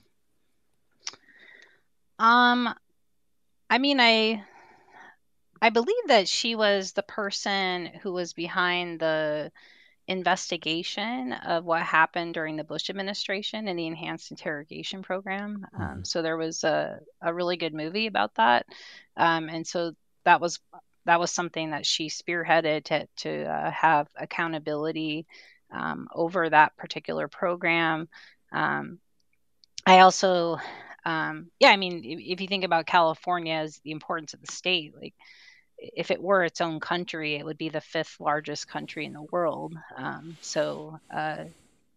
[2.17, 2.73] Um,
[3.69, 4.43] I mean, I
[5.61, 9.51] I believe that she was the person who was behind the
[10.07, 15.65] investigation of what happened during the Bush administration and the enhanced interrogation program.
[15.73, 16.03] Um, mm-hmm.
[16.03, 18.65] so there was a, a really good movie about that.
[19.15, 19.93] Um, and so
[20.25, 20.59] that was
[21.05, 25.25] that was something that she spearheaded to, to uh, have accountability
[25.71, 28.07] um, over that particular program.
[28.53, 28.99] Um,
[29.85, 30.57] I also,
[31.03, 34.51] um, yeah, I mean, if, if you think about California as the importance of the
[34.51, 35.13] state, like
[35.95, 39.21] if it were its own country, it would be the fifth largest country in the
[39.21, 39.75] world.
[39.97, 41.45] Um, so uh,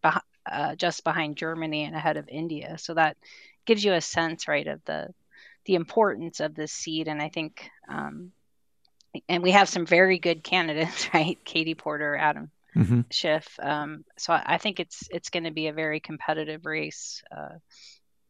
[0.05, 0.21] beh-
[0.51, 2.79] uh, just behind Germany and ahead of India.
[2.79, 3.17] So that
[3.65, 5.09] gives you a sense, right, of the
[5.65, 7.09] the importance of this seat.
[7.09, 8.31] And I think, um,
[9.29, 11.39] and we have some very good candidates, right?
[11.45, 13.01] Katie Porter, Adam mm-hmm.
[13.11, 13.59] Schiff.
[13.61, 17.59] Um, so I think it's it's going to be a very competitive race, uh,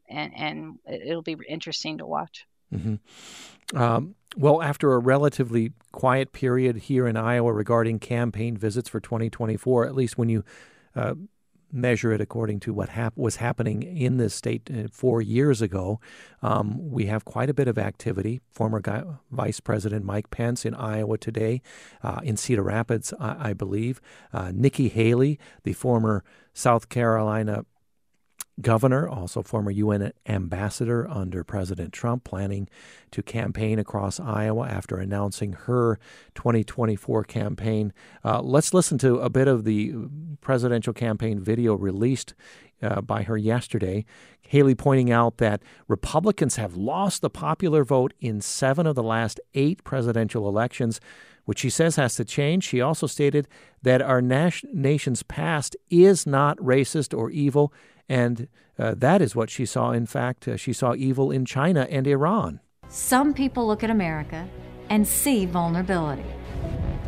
[0.09, 2.47] and and it'll be interesting to watch.
[2.75, 3.77] Mm-hmm.
[3.77, 9.87] Um, well, after a relatively quiet period here in Iowa regarding campaign visits for 2024,
[9.87, 10.45] at least when you
[10.95, 11.15] uh,
[11.73, 16.01] measure it according to what hap- was happening in this state uh, four years ago,
[16.43, 18.41] um, we have quite a bit of activity.
[18.51, 21.63] Former Guy- Vice President Mike Pence in Iowa today,
[22.03, 24.01] uh, in Cedar Rapids, I, I believe.
[24.33, 27.65] Uh, Nikki Haley, the former South Carolina
[28.61, 32.69] governor, also former UN ambassador under President Trump, planning
[33.11, 35.99] to campaign across Iowa after announcing her
[36.35, 37.93] 2024 campaign.
[38.25, 39.95] Uh, let's listen to a bit of the
[40.41, 42.35] presidential campaign video released
[42.83, 44.05] uh, by her yesterday.
[44.43, 49.41] Haley pointing out that Republicans have lost the popular vote in seven of the last
[49.55, 51.01] eight presidential elections
[51.47, 52.65] which she says has to change.
[52.65, 53.49] She also stated
[53.83, 57.73] that our nation's past is not racist or evil,
[58.09, 59.91] and uh, that is what she saw.
[59.91, 62.61] In fact, uh, she saw evil in China and Iran.
[62.89, 64.49] Some people look at America
[64.91, 66.25] and see vulnerability.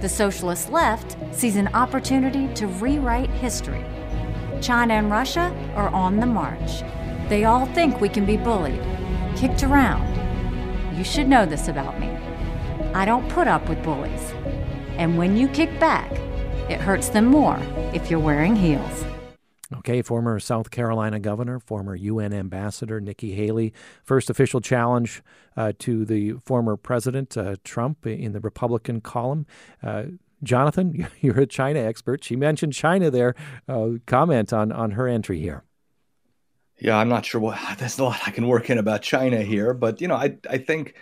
[0.01, 3.85] The socialist left sees an opportunity to rewrite history.
[4.61, 6.83] China and Russia are on the march.
[7.29, 8.81] They all think we can be bullied,
[9.37, 10.07] kicked around.
[10.97, 12.09] You should know this about me.
[12.95, 14.33] I don't put up with bullies.
[14.97, 16.11] And when you kick back,
[16.69, 17.59] it hurts them more
[17.95, 19.05] if you're wearing heels.
[19.77, 25.23] Okay, former South Carolina governor, former UN ambassador Nikki Haley, first official challenge
[25.59, 29.47] uh, to the former president uh, Trump in the Republican column.
[29.83, 30.05] Uh,
[30.43, 32.25] Jonathan, you're a China expert.
[32.25, 33.35] She mentioned China there.
[33.69, 35.65] Uh, comment on, on her entry here.
[36.81, 39.75] Yeah, I'm not sure what there's a lot I can work in about China here,
[39.75, 40.95] but you know, I I think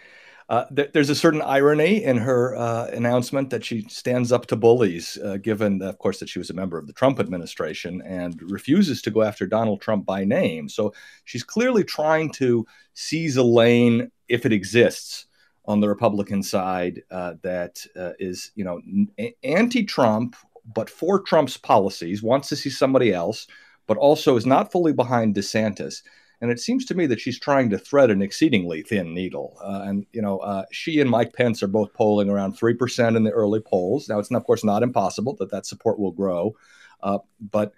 [0.48, 4.56] uh, th- there's a certain irony in her uh, announcement that she stands up to
[4.56, 8.40] bullies, uh, given, of course, that she was a member of the Trump administration and
[8.50, 10.68] refuses to go after Donald Trump by name.
[10.68, 15.26] So she's clearly trying to seize a lane, if it exists,
[15.64, 20.36] on the Republican side uh, that uh, is, you know, n- anti-Trump,
[20.74, 23.48] but for Trump's policies, wants to see somebody else,
[23.88, 26.02] but also is not fully behind DeSantis.
[26.40, 29.56] And it seems to me that she's trying to thread an exceedingly thin needle.
[29.62, 33.24] Uh, and, you know, uh, she and Mike Pence are both polling around 3% in
[33.24, 34.08] the early polls.
[34.08, 36.54] Now, it's, of course, not impossible that that support will grow.
[37.02, 37.72] Uh, but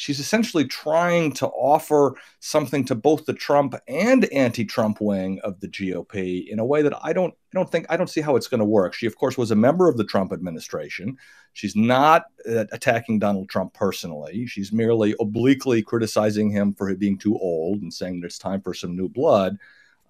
[0.00, 5.68] she's essentially trying to offer something to both the Trump and anti-Trump wing of the
[5.68, 8.48] GOP in a way that I don't I don't think I don't see how it's
[8.48, 8.94] going to work.
[8.94, 11.18] She of course was a member of the Trump administration.
[11.52, 14.46] She's not uh, attacking Donald Trump personally.
[14.46, 18.72] She's merely obliquely criticizing him for being too old and saying that it's time for
[18.72, 19.58] some new blood.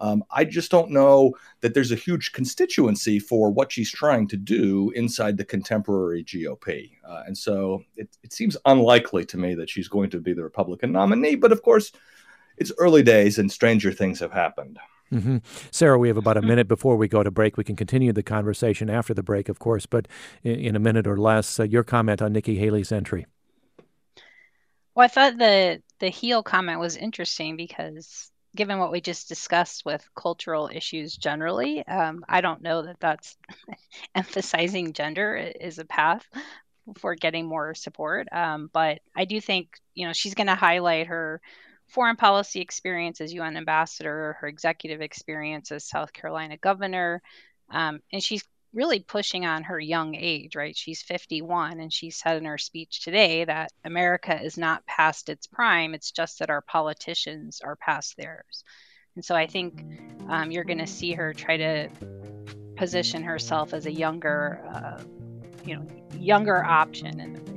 [0.01, 4.35] Um, I just don't know that there's a huge constituency for what she's trying to
[4.37, 6.93] do inside the contemporary GOP.
[7.07, 10.43] Uh, and so it, it seems unlikely to me that she's going to be the
[10.43, 11.35] Republican nominee.
[11.35, 11.91] But of course,
[12.57, 14.79] it's early days and stranger things have happened.
[15.13, 15.37] Mm-hmm.
[15.69, 17.57] Sarah, we have about a minute before we go to break.
[17.57, 20.07] We can continue the conversation after the break, of course, but
[20.41, 23.27] in, in a minute or less, uh, your comment on Nikki Haley's entry.
[24.95, 29.85] Well, I thought the the heel comment was interesting because given what we just discussed
[29.85, 33.37] with cultural issues generally, um, I don't know that that's
[34.15, 36.25] emphasizing gender is a path
[36.97, 38.27] for getting more support.
[38.31, 41.41] Um, but I do think, you know, she's going to highlight her
[41.87, 47.21] foreign policy experience as UN ambassador, her executive experience as South Carolina governor.
[47.69, 50.75] Um, and she's really pushing on her young age, right?
[50.75, 55.47] She's 51, and she said in her speech today that America is not past its
[55.47, 55.93] prime.
[55.93, 58.63] It's just that our politicians are past theirs.
[59.15, 59.83] And so I think
[60.29, 61.89] um, you're going to see her try to
[62.77, 65.03] position herself as a younger, uh,
[65.65, 65.85] you know,
[66.17, 67.50] younger option in the.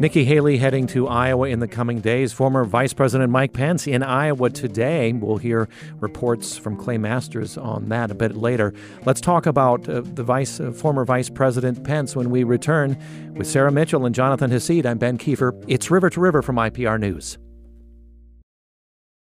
[0.00, 2.32] Nikki Haley heading to Iowa in the coming days.
[2.32, 5.12] Former Vice President Mike Pence in Iowa today.
[5.12, 5.68] We'll hear
[6.00, 8.74] reports from Clay Masters on that a bit later.
[9.06, 12.98] Let's talk about uh, the vice, uh, former Vice President Pence when we return
[13.36, 14.84] with Sara Mitchell and Jonathan Hassid.
[14.84, 15.64] I'm Ben Kiefer.
[15.68, 17.38] It's River to River from IPR News.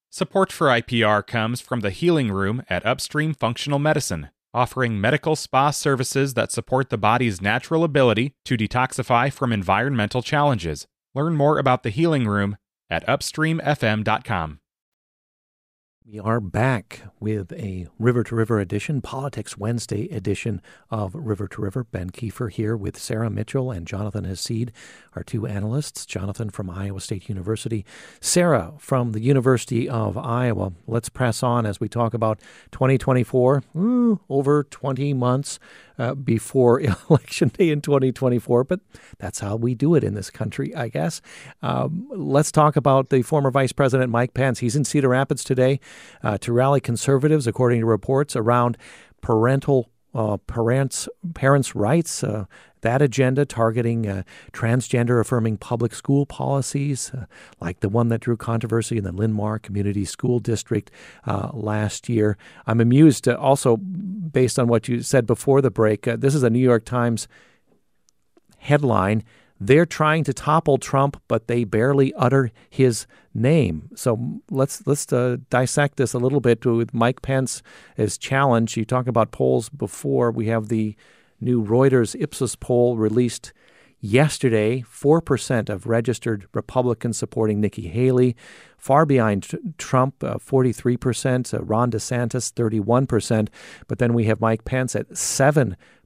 [0.10, 5.72] Support for IPR comes from the Healing Room at Upstream Functional Medicine offering medical spa
[5.72, 10.88] services that support the body's natural ability to detoxify from environmental challenges.
[11.16, 12.58] Learn more about the Healing Room
[12.90, 14.60] at upstreamfm.com.
[16.06, 20.62] We are back with a River to River edition, Politics Wednesday edition
[20.92, 21.86] of River to River.
[21.86, 24.72] Ben Kiefer here with Sara Mitchell and Jonathan Hassid,
[25.16, 26.06] our two analysts.
[26.06, 27.86] Jonathan from Iowa State University,
[28.20, 30.74] Sarah from the University of Iowa.
[30.88, 35.58] Let's press on as we talk about 2024, Ooh, over 20 months
[35.98, 38.80] uh, before Election Day in 2024, but
[39.18, 41.22] that's how we do it in this country, I guess.
[41.62, 44.60] Um, let's talk about the former Vice President Mike Pence.
[44.60, 45.80] He's in Cedar Rapids today
[46.24, 48.78] uh, to rally conservatives, according to reports, around
[49.22, 52.24] parental uh, parents parents' rights.
[52.24, 52.46] Uh,
[52.82, 57.26] that agenda targeting uh, transgender affirming public school policies, uh,
[57.60, 60.92] like the one that drew controversy in the Linn-Mar Community School District
[61.26, 62.38] uh, last year.
[62.68, 66.04] I'm amused uh, also, based on what you said before the break.
[66.04, 67.28] This is a New York Times
[68.58, 69.24] headline.
[69.66, 73.90] They're trying to topple Trump, but they barely utter his name.
[73.96, 77.64] So let's let's uh, dissect this a little bit with Mike Pence
[77.98, 78.76] as challenge.
[78.76, 80.32] You talk about polls before.
[80.32, 80.98] We have the
[81.40, 83.54] new Reuters Ipsos poll released
[84.02, 88.36] yesterday 4% of registered Republicans supporting Nikki Haley,
[88.78, 93.48] far behind Trump, uh, 43%, uh, Ron DeSantis, 31%.
[93.88, 95.18] But then we have Mike Pence at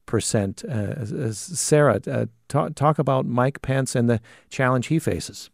[0.08, 0.64] 7%.
[0.64, 5.50] Uh, Sarah, uh, talk, talk about Mike Pence and the challenge he faces.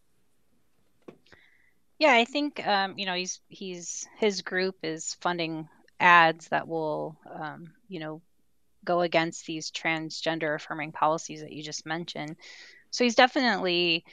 [1.97, 7.17] Yeah, I think um, you know he's he's his group is funding ads that will
[7.33, 8.21] um, you know
[8.83, 12.35] go against these transgender affirming policies that you just mentioned.
[12.91, 14.05] So he's definitely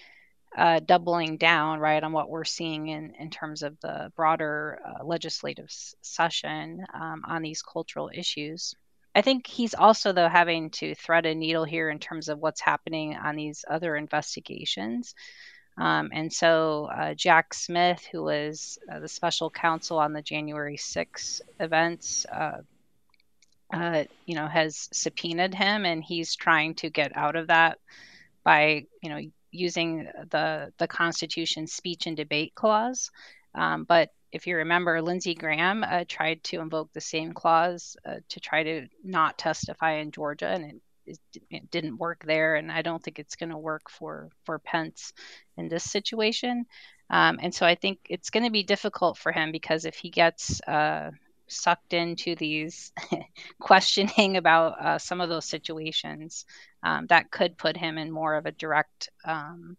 [0.57, 5.05] uh, doubling down, right, on what we're seeing in, in terms of the broader uh,
[5.05, 5.69] legislative
[6.03, 8.75] session um, on these cultural issues.
[9.15, 12.61] I think he's also, though, having to thread a needle here in terms of what's
[12.61, 15.15] happening on these other investigations.
[15.79, 20.77] Um, and so uh, Jack Smith, who was uh, the special counsel on the January
[20.77, 22.59] 6 events, uh,
[23.73, 27.79] uh, you know, has subpoenaed him, and he's trying to get out of that
[28.45, 29.21] by, you know,
[29.51, 33.11] using the the Constitution speech and debate clause.
[33.55, 38.17] Um, but if you remember, Lindsey Graham uh, tried to invoke the same clause uh,
[38.31, 41.19] to try to not testify in Georgia, and it,
[41.51, 42.55] it, didn't work there.
[42.55, 45.13] And I don't think it's going to work for for Pence
[45.57, 46.65] in this situation.
[47.11, 50.09] Um, and so I think it's going to be difficult for him because if he
[50.09, 51.11] gets uh,
[51.47, 52.93] sucked into these
[53.61, 56.47] questioning about uh, some of those situations
[56.83, 59.77] um, that could put him in more of a direct um,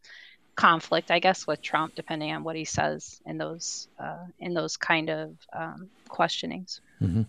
[0.56, 4.78] conflict, I guess, with Trump, depending on what he says in those uh, in those
[4.78, 6.82] kind of um, questionings.
[7.02, 7.24] Mm-hmm.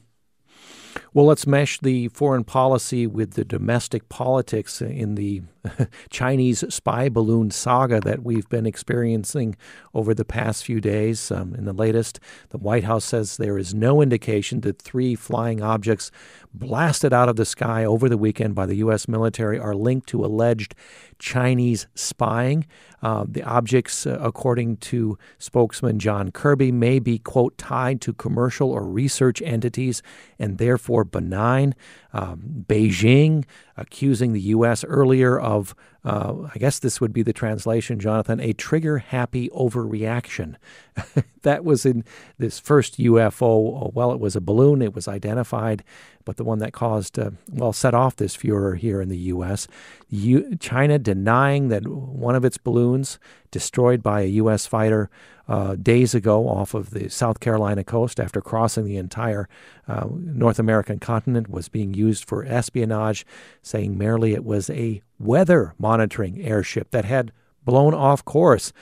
[1.12, 5.42] Well, let's mesh the foreign policy with the domestic politics in the
[6.10, 9.56] Chinese spy balloon saga that we've been experiencing
[9.92, 11.30] over the past few days.
[11.30, 12.20] Um, in the latest,
[12.50, 16.10] the White House says there is no indication that three flying objects
[16.52, 19.08] blasted out of the sky over the weekend by the U.S.
[19.08, 20.74] military are linked to alleged
[21.18, 22.66] Chinese spying.
[23.02, 28.70] Uh, the objects, uh, according to spokesman John Kirby, may be, quote, tied to commercial
[28.70, 30.02] or research entities
[30.38, 31.74] and therefore benign.
[32.16, 33.44] Um, Beijing
[33.76, 34.84] accusing the U.S.
[34.84, 40.54] earlier of, uh, I guess this would be the translation, Jonathan, a trigger happy overreaction.
[41.42, 42.04] that was in
[42.38, 43.92] this first UFO.
[43.92, 45.82] Well, it was a balloon, it was identified,
[46.24, 49.66] but the one that caused, uh, well, set off this furor here in the U.S.
[50.08, 53.18] U- China denying that one of its balloons
[53.54, 54.66] destroyed by a U.S.
[54.66, 55.08] fighter
[55.46, 59.48] uh, days ago off of the South Carolina coast after crossing the entire
[59.86, 63.24] uh, North American continent was being used for espionage,
[63.62, 67.30] saying merely it was a weather monitoring airship that had
[67.64, 68.72] blown off course.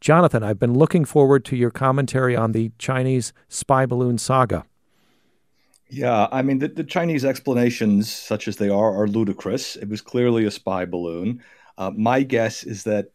[0.00, 4.64] Jonathan, I've been looking forward to your commentary on the Chinese spy balloon saga.
[5.90, 9.76] Yeah, I mean, the, the Chinese explanations, such as they are, are ludicrous.
[9.76, 11.42] It was clearly a spy balloon.
[11.76, 13.11] Uh, my guess is that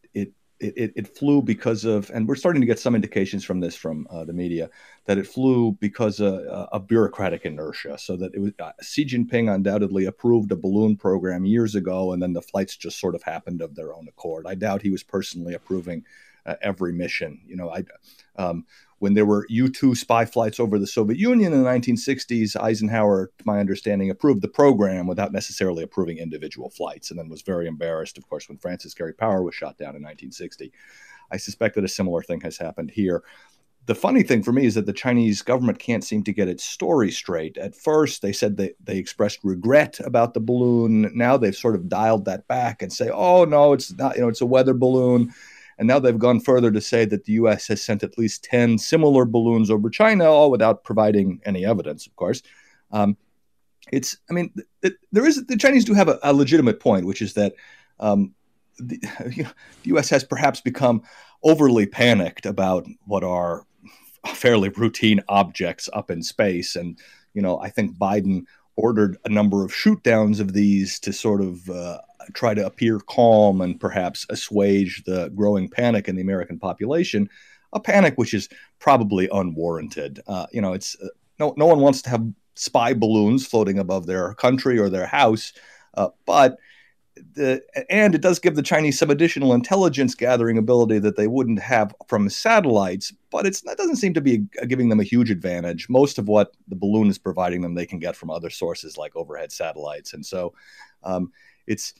[0.60, 3.76] it it, it, flew because of, and we're starting to get some indications from this
[3.76, 4.70] from uh, the media,
[5.06, 7.96] that it flew because of, uh, of bureaucratic inertia.
[7.98, 12.22] So that it was uh, Xi Jinping undoubtedly approved a balloon program years ago, and
[12.22, 14.46] then the flights just sort of happened of their own accord.
[14.46, 16.04] I doubt he was personally approving
[16.46, 17.40] uh, every mission.
[17.46, 17.84] You know, I
[18.36, 18.64] um,
[18.98, 23.30] when there were U 2 spy flights over the Soviet Union in the 1960s, Eisenhower,
[23.38, 27.66] to my understanding, approved the program without necessarily approving individual flights, and then was very
[27.66, 30.72] embarrassed, of course, when Francis Gary Power was shot down in 1960.
[31.30, 33.22] I suspect that a similar thing has happened here.
[33.86, 36.62] The funny thing for me is that the Chinese government can't seem to get its
[36.62, 37.56] story straight.
[37.56, 41.10] At first, they said they, they expressed regret about the balloon.
[41.14, 44.28] Now they've sort of dialed that back and say, oh, no, it's not, you know,
[44.28, 45.32] it's a weather balloon
[45.78, 48.78] and now they've gone further to say that the US has sent at least 10
[48.78, 52.42] similar balloons over China, all without providing any evidence, of course.
[52.90, 53.16] Um,
[53.92, 54.52] it's, I mean,
[55.12, 57.54] there is, the Chinese do have a, a legitimate point, which is that
[58.00, 58.34] um,
[58.78, 58.98] the,
[59.30, 59.50] you know,
[59.82, 61.02] the US has perhaps become
[61.42, 63.64] overly panicked about what are
[64.26, 66.74] fairly routine objects up in space.
[66.74, 66.98] And,
[67.34, 68.44] you know, I think Biden
[68.78, 71.98] ordered a number of shoot downs of these to sort of uh,
[72.32, 77.28] try to appear calm and perhaps assuage the growing panic in the American population,
[77.72, 78.48] a panic which is
[78.78, 80.20] probably unwarranted.
[80.28, 81.08] Uh, you know, it's uh,
[81.40, 82.24] no no one wants to have
[82.54, 85.52] spy balloons floating above their country or their house,
[85.94, 86.58] uh, but
[87.34, 91.60] the, and it does give the Chinese some additional intelligence gathering ability that they wouldn't
[91.60, 93.12] have from satellites.
[93.30, 95.88] But it's that doesn't seem to be giving them a huge advantage.
[95.88, 99.16] Most of what the balloon is providing them, they can get from other sources like
[99.16, 100.54] overhead satellites, and so
[101.02, 101.32] um,
[101.66, 101.94] it's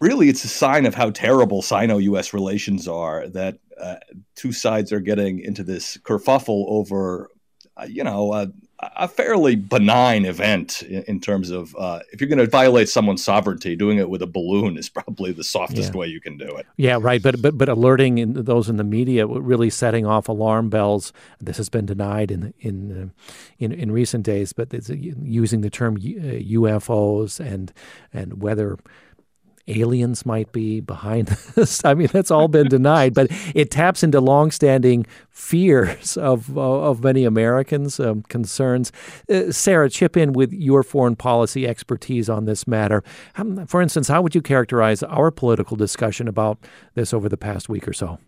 [0.00, 2.32] really it's a sign of how terrible Sino-U.S.
[2.32, 3.96] relations are that uh,
[4.34, 7.30] two sides are getting into this kerfuffle over,
[7.76, 8.46] uh, you know, uh,
[8.80, 13.24] a fairly benign event in, in terms of uh, if you're going to violate someone's
[13.24, 15.98] sovereignty, doing it with a balloon is probably the softest yeah.
[15.98, 16.66] way you can do it.
[16.76, 17.22] Yeah, right.
[17.22, 21.12] But but but alerting in those in the media, really setting off alarm bells.
[21.40, 23.08] This has been denied in in uh,
[23.58, 27.72] in, in recent days, but using the term UFOs uh, and
[28.12, 28.78] and whether
[29.68, 31.84] aliens might be behind this.
[31.84, 37.24] I mean, that's all been denied, but it taps into longstanding fears of of many
[37.24, 38.92] Americans, um, concerns.
[39.30, 43.02] Uh, Sarah, chip in with your foreign policy expertise on this matter.
[43.36, 46.58] Um, for instance, how would you characterize our political discussion about
[46.94, 48.18] this over the past week or so?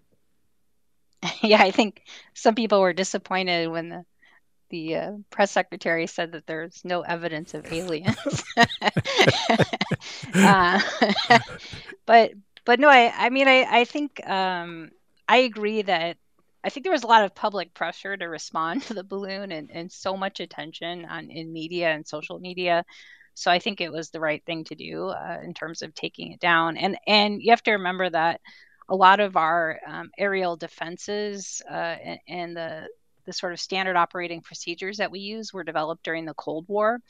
[1.42, 2.02] Yeah, I think
[2.34, 4.04] some people were disappointed when the
[4.70, 8.44] the uh, press secretary said that there's no evidence of aliens.
[10.34, 10.80] uh,
[12.06, 12.32] but
[12.64, 14.90] but no, I I mean I I think um,
[15.28, 16.16] I agree that
[16.64, 19.70] I think there was a lot of public pressure to respond to the balloon and,
[19.72, 22.84] and so much attention on in media and social media.
[23.34, 26.32] So I think it was the right thing to do uh, in terms of taking
[26.32, 26.76] it down.
[26.76, 28.40] And and you have to remember that
[28.88, 32.88] a lot of our um, aerial defenses uh, and, and the
[33.26, 37.00] the sort of standard operating procedures that we use were developed during the Cold War.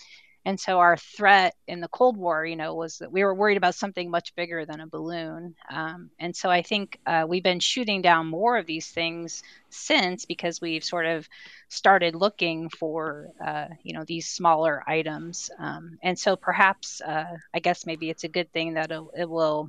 [0.47, 3.57] And so our threat in the Cold War, you know, was that we were worried
[3.57, 5.57] about something much bigger than a balloon.
[5.69, 10.25] Um, and so I think uh, we've been shooting down more of these things since
[10.25, 11.29] because we've sort of
[11.69, 15.51] started looking for, uh, you know, these smaller items.
[15.59, 19.69] Um, and so perhaps, uh, I guess maybe it's a good thing that it, will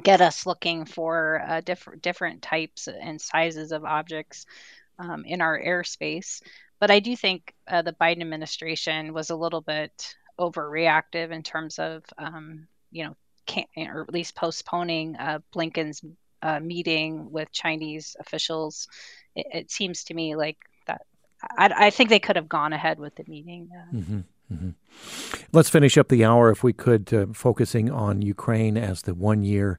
[0.00, 4.46] get us looking for uh, different different types and sizes of objects
[5.00, 6.42] um, in our airspace.
[6.78, 11.78] but I do think uh, the Biden administration was a little bit overreactive in terms
[11.78, 16.02] of, um, you know, can't, or at least postponing uh, Blinken's
[16.42, 18.88] uh, meeting with Chinese officials.
[19.34, 21.02] It, it, seems to me like that.
[21.42, 23.68] I, I, think they could have gone ahead with the meeting.
[23.74, 23.96] Uh.
[23.96, 24.20] Mm-hmm.
[24.52, 24.70] Mm-hmm.
[25.52, 29.44] Let's finish up the hour, if we could, uh, focusing on Ukraine as the one
[29.44, 29.78] year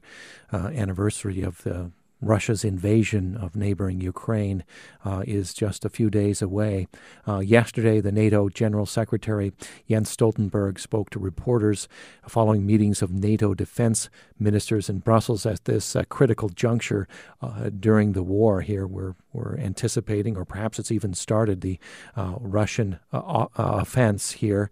[0.52, 1.90] uh, anniversary of the
[2.22, 4.64] Russia's invasion of neighboring Ukraine
[5.04, 6.86] uh, is just a few days away.
[7.26, 9.52] Uh, yesterday, the NATO General Secretary
[9.88, 11.88] Jens Stoltenberg spoke to reporters
[12.26, 14.08] following meetings of NATO defense
[14.38, 17.08] ministers in Brussels at this uh, critical juncture
[17.42, 18.60] uh, during the war.
[18.60, 21.78] Here, we're, we're anticipating, or perhaps it's even started, the
[22.16, 24.70] uh, Russian uh, offense here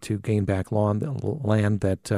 [0.00, 2.10] to gain back land, that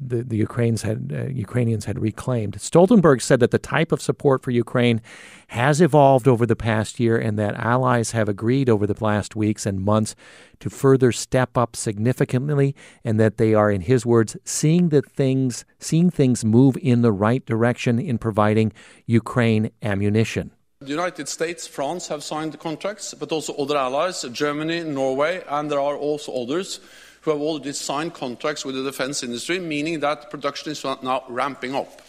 [0.00, 2.54] the, the Ukrainians had, uh, Ukrainians had reclaimed.
[2.54, 5.00] Stoltenberg said that the type of support for Ukraine
[5.48, 9.66] has evolved over the past year and that allies have agreed over the last weeks
[9.66, 10.14] and months
[10.60, 15.64] to further step up significantly and that they are in his words seeing the things
[15.78, 18.72] seeing things move in the right direction in providing
[19.06, 20.52] Ukraine ammunition.
[20.80, 25.70] The United States, France have signed the contracts, but also other allies, Germany, Norway, and
[25.70, 26.80] there are also others
[27.20, 31.74] who have already signed contracts with the defense industry, meaning that production is now ramping
[31.74, 32.00] up.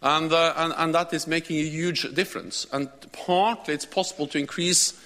[0.00, 2.66] And, uh, and, and, that is making a huge difference.
[2.72, 5.00] And partly it's possible to increase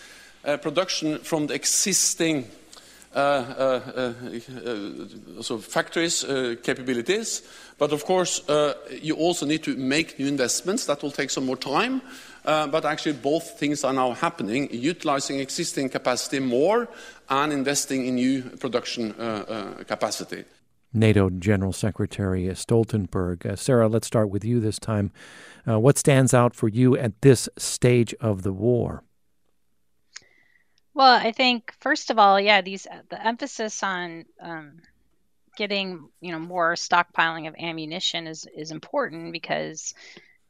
[0.45, 2.51] uh, production from the existing
[5.43, 7.43] so factories' uh, capabilities.
[7.79, 8.43] But of course,
[9.03, 10.87] you also need to make new investments.
[10.87, 12.03] That will take some more time.
[12.49, 16.89] Uh, but actually both things are now happening, utilizing existing capacity more
[17.29, 20.45] and investing in new production uh, uh, capacity.
[20.95, 23.45] NATO General Secretary Stoltenberg.
[23.45, 25.11] Uh, Sarah, let's start with you this time.
[25.69, 29.03] Uh, what stands out for you at this stage of the war?
[30.99, 34.83] Well, I think first of all, yeah, these the emphasis on um,
[35.57, 39.95] getting you know more stockpiling of ammunition is is important because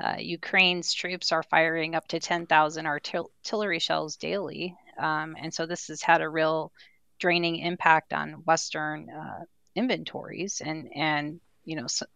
[0.03, 4.75] uh, Ukraine's troops are firing up to 10,000 artillery shells daily.
[4.99, 6.73] Um, and so this has had a real
[7.19, 9.45] draining impact on Western uh,
[9.75, 10.63] inventories.
[10.65, 12.07] And, and you know, so,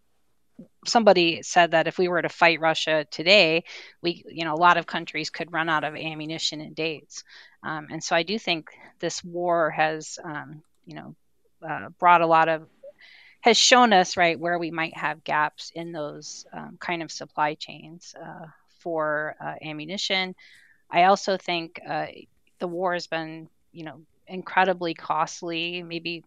[0.87, 3.65] somebody said that if we were to fight Russia today,
[4.03, 7.25] we, you know, a lot of countries could run out of ammunition in days.
[7.63, 11.15] Um, and so I do think this war has, um, you know,
[11.67, 12.67] uh, brought a lot of
[13.43, 17.55] has shown us right where we might have gaps in those um, kind of supply
[17.55, 18.47] chains uh,
[18.79, 20.35] for uh, ammunition.
[20.91, 22.07] I also think uh,
[22.61, 25.83] the war has been, you know, incredibly costly.
[25.83, 26.25] Maybe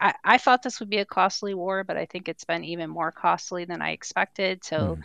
[0.00, 2.90] I, I, thought this would be a costly war, but I think it's been even
[2.90, 4.64] more costly than I expected.
[4.64, 4.98] So,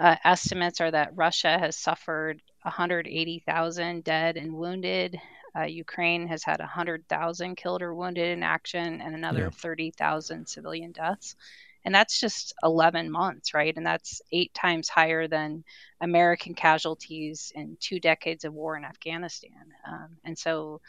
[0.00, 0.18] mm.
[0.24, 5.20] estimates are that Russia has suffered 180,000 dead and wounded.
[5.56, 9.50] Uh, Ukraine has had 100,000 killed or wounded in action and another yeah.
[9.50, 11.36] 30,000 civilian deaths.
[11.84, 13.74] And that's just 11 months, right?
[13.76, 15.62] And that's eight times higher than
[16.00, 19.72] American casualties in two decades of war in Afghanistan.
[19.86, 20.80] Um, and so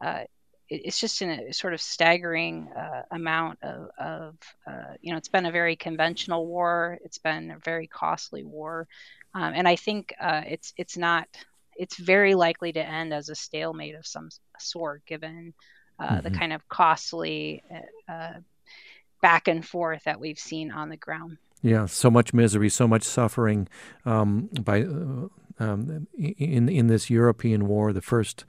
[0.00, 0.22] uh,
[0.68, 4.36] it's just in a sort of staggering uh, amount of, of
[4.66, 6.98] uh, you know, it's been a very conventional war.
[7.04, 8.88] It's been a very costly war,
[9.34, 11.28] um, and I think uh, it's it's not
[11.76, 15.54] it's very likely to end as a stalemate of some sort, given
[15.98, 16.22] uh, mm-hmm.
[16.22, 17.62] the kind of costly
[18.08, 18.34] uh,
[19.22, 21.38] back and forth that we've seen on the ground.
[21.62, 23.68] Yeah, so much misery, so much suffering
[24.04, 28.44] um, by uh, um, in in this European war, the first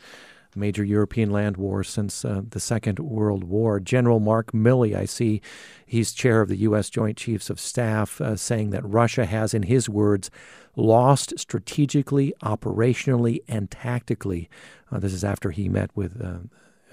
[0.57, 3.79] major European land war since uh, the Second World War.
[3.79, 5.41] General Mark Milley, I see
[5.85, 6.89] he's chair of the U.S.
[6.89, 10.29] Joint Chiefs of Staff, uh, saying that Russia has, in his words,
[10.75, 14.49] lost strategically, operationally, and tactically.
[14.91, 16.21] Uh, this is after he met with.
[16.21, 16.39] Uh,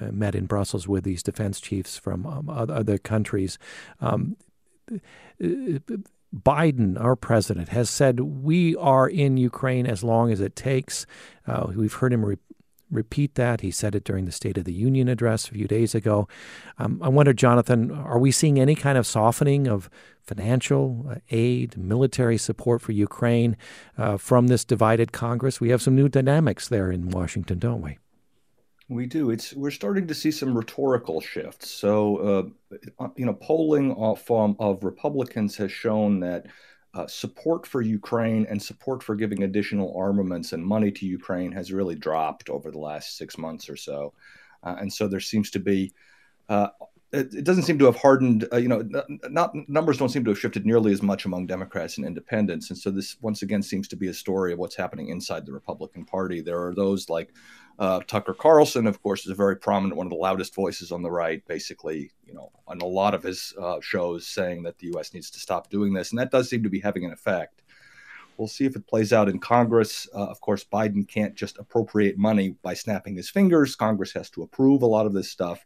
[0.01, 3.59] uh, met in Brussels with these defense chiefs from um, other countries.
[4.01, 4.37] Um,
[6.35, 11.07] Biden, our president, has said we are in Ukraine as long as it takes.
[11.47, 12.39] Uh, we've heard him re-
[12.91, 13.61] repeat that.
[13.61, 16.29] He said it during the State of the Union address a few days ago.
[16.79, 19.91] Um, I wonder, Jonathan, are we seeing any kind of softening of
[20.23, 23.57] financial uh, aid, military support for Ukraine
[23.99, 25.61] uh, from this divided Congress?
[25.61, 27.99] We have some new dynamics there in Washington, don't we?
[28.89, 29.31] We do.
[29.31, 31.71] It's we're starting to see some rhetorical shifts.
[31.71, 36.47] So, uh, you know, polling from of Republicans has shown that
[36.95, 41.73] uh, support for Ukraine and support for giving additional armaments and money to Ukraine has
[41.73, 44.13] really dropped over the last six months or so.
[44.63, 45.93] Uh, and so there seems to be
[46.49, 46.69] uh,
[47.15, 48.47] it, doesn't seem to have hardened.
[48.53, 48.83] Uh, you know,
[49.31, 52.79] not numbers don't seem to have shifted nearly as much among Democrats and Independents, and
[52.79, 56.05] so this once again seems to be a story of what's happening inside the Republican
[56.05, 56.41] Party.
[56.41, 57.33] There are those like
[57.79, 61.03] uh, Tucker Carlson, of course, is a very prominent, one of the loudest voices on
[61.03, 64.87] the right, basically, you know, on a lot of his uh, shows saying that the
[64.89, 65.13] U.S.
[65.13, 67.63] needs to stop doing this, and that does seem to be having an effect.
[68.37, 70.09] We'll see if it plays out in Congress.
[70.15, 73.77] Uh, of course, Biden can't just appropriate money by snapping his fingers.
[73.77, 75.65] Congress has to approve a lot of this stuff.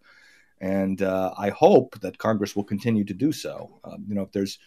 [0.61, 3.81] And uh, I hope that Congress will continue to do so.
[3.85, 4.59] Um, you know, if there's,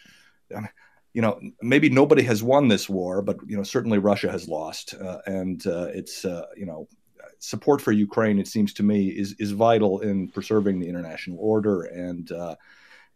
[0.54, 0.68] um,
[1.12, 4.94] you know, maybe nobody has won this war, but, you know, certainly Russia has lost.
[4.94, 6.88] Uh, and uh, it's, uh, you know,
[7.42, 11.82] support for Ukraine, it seems to me, is, is vital in preserving the international order
[11.82, 12.54] and uh,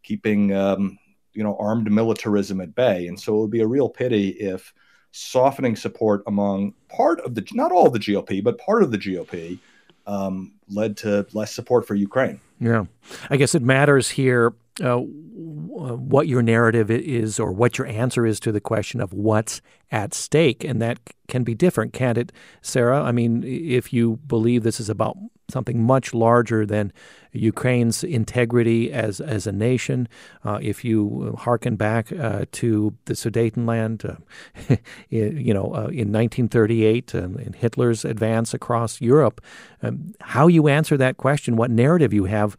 [0.03, 0.99] keeping, um,
[1.33, 3.07] you know, armed militarism at bay.
[3.07, 4.75] And so it would be a real pity if
[5.13, 8.99] softening support among part of the, not all of the GOP, but part of the
[8.99, 9.61] GOP
[10.09, 12.41] um, led to less support for Ukraine.
[12.59, 12.87] Yeah.
[13.31, 18.41] I guess it matters here uh, what your narrative is or what your answer is
[18.41, 19.61] to the question of what's
[19.91, 20.65] at stake.
[20.65, 20.99] And that
[21.29, 23.03] can be different, can't it, Sarah?
[23.03, 25.17] I mean, if you believe this is about
[25.49, 26.93] something much larger than
[27.33, 30.09] Ukraine's integrity as, as a nation,
[30.45, 34.77] uh, if you hearken back uh, to the Sudetenland, uh,
[35.09, 39.41] you know, uh, in 1938, um, in Hitler's advance across Europe,
[39.83, 42.57] um, how you answer that question, what narrative you have,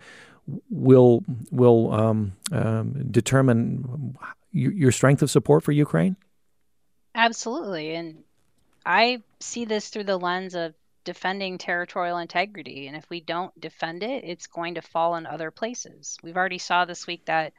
[0.70, 4.18] will will um, um, determine
[4.52, 6.16] your strength of support for Ukraine?
[7.16, 8.24] Absolutely, and
[8.86, 10.74] I see this through the lens of
[11.04, 12.88] defending territorial integrity.
[12.88, 16.18] And if we don't defend it, it's going to fall in other places.
[16.22, 17.54] We've already saw this week that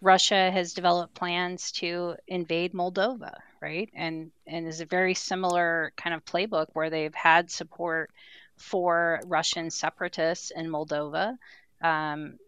[0.00, 3.90] Russia has developed plans to invade Moldova, right?
[3.94, 8.10] And and is a very similar kind of playbook where they've had support
[8.56, 11.36] for Russian separatists in Moldova
[11.82, 12.38] um,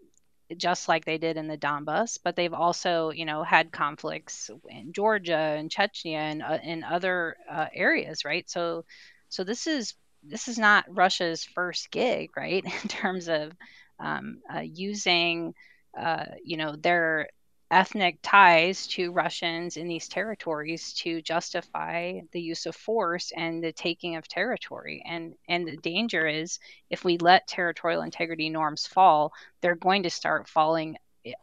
[0.57, 4.93] just like they did in the Donbas, but they've also, you know, had conflicts in
[4.93, 8.49] Georgia and Chechnya and uh, in other uh, areas, right?
[8.51, 8.85] So,
[9.29, 12.65] so this is this is not Russia's first gig, right?
[12.83, 13.53] In terms of
[13.99, 15.55] um, uh, using,
[15.99, 17.29] uh, you know, their
[17.71, 23.73] ethnic ties to Russians in these territories to justify the use of force and the
[23.73, 25.03] taking of territory.
[25.07, 26.59] And and the danger is
[26.91, 30.97] if we let territorial integrity norms fall, they're going to start falling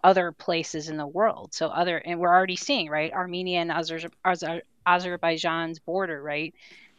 [0.03, 1.53] other places in the world.
[1.53, 6.53] So other and we're already seeing right Armenia and Azer, Azer, Azerbaijan's border right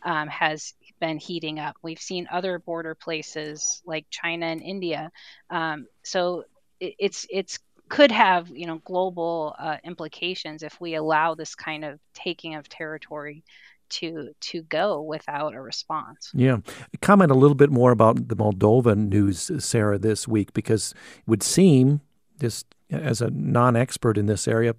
[0.04, 1.76] um, has been heating up.
[1.82, 5.10] We've seen other border places like China and India.
[5.50, 6.44] Um, so
[6.80, 7.58] it's it's
[7.88, 12.68] could have you know global uh, implications if we allow this kind of taking of
[12.68, 13.44] territory
[13.88, 16.30] to to go without a response.
[16.34, 16.58] Yeah,
[17.00, 21.42] comment a little bit more about the Moldova news, Sarah, this week because it would
[21.42, 22.00] seem
[22.40, 24.74] just as a non-expert in this area,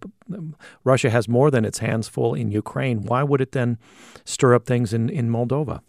[0.84, 3.04] Russia has more than its hands full in Ukraine.
[3.04, 3.78] Why would it then
[4.26, 5.82] stir up things in in Moldova?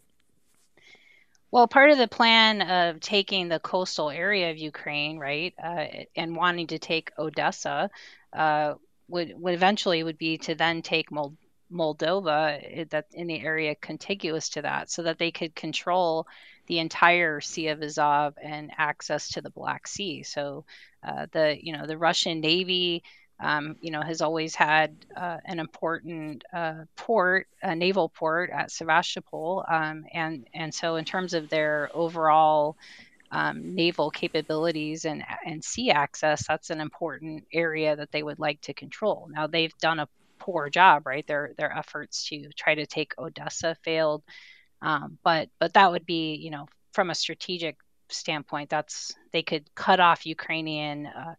[1.50, 6.36] Well, part of the plan of taking the coastal area of Ukraine, right, uh, and
[6.36, 7.90] wanting to take Odessa,
[8.32, 8.74] uh,
[9.08, 11.36] would, would eventually would be to then take Mold-
[11.72, 16.26] Moldova, that in the area contiguous to that, so that they could control
[16.68, 20.22] the entire Sea of Azov and access to the Black Sea.
[20.22, 20.64] So,
[21.02, 23.02] uh, the you know the Russian Navy
[23.40, 28.70] um, you know, has always had uh, an important uh, port, a naval port at
[28.70, 32.76] Sevastopol, um, and and so in terms of their overall
[33.32, 38.60] um, naval capabilities and and sea access, that's an important area that they would like
[38.62, 39.28] to control.
[39.30, 41.26] Now they've done a poor job, right?
[41.26, 44.22] Their their efforts to try to take Odessa failed,
[44.82, 47.76] um, but but that would be, you know, from a strategic
[48.08, 51.34] standpoint, that's they could cut off Ukrainian uh,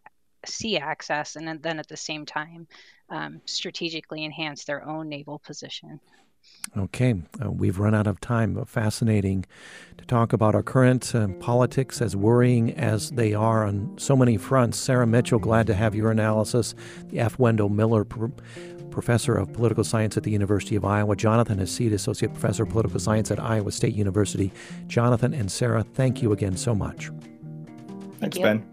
[0.45, 2.67] sea access and then at the same time
[3.09, 5.99] um, strategically enhance their own naval position.
[6.77, 8.63] Okay, uh, we've run out of time.
[8.65, 9.45] Fascinating
[9.97, 14.37] to talk about our current uh, politics, as worrying as they are on so many
[14.37, 14.77] fronts.
[14.77, 16.73] Sara Mitchell, glad to have your analysis.
[17.09, 17.37] The F.
[17.37, 18.05] Wendell Miller,
[18.91, 21.15] professor of political science at the University of Iowa.
[21.15, 24.51] Jonathan Hassid, associate professor of political science at Iowa State University.
[24.87, 27.11] Jonathan and Sarah, thank you again so much.
[28.19, 28.70] Thanks, Ben.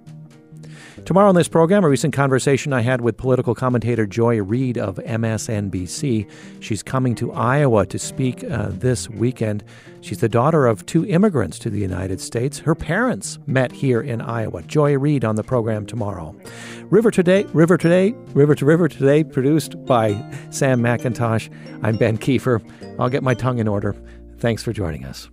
[1.04, 4.96] Tomorrow on this program, a recent conversation I had with political commentator Joy Reid of
[4.96, 6.30] MSNBC.
[6.60, 9.64] She's coming to Iowa to speak uh, this weekend.
[10.02, 12.58] She's the daughter of two immigrants to the United States.
[12.58, 14.62] Her parents met here in Iowa.
[14.62, 16.36] Joy Reid on the program tomorrow.
[16.90, 20.12] River Today, River Today, River to River Today, produced by
[20.50, 21.50] Sam McIntosh.
[21.82, 22.62] I'm Ben Kiefer.
[22.98, 23.96] I'll get my tongue in order.
[24.38, 25.30] Thanks for joining us.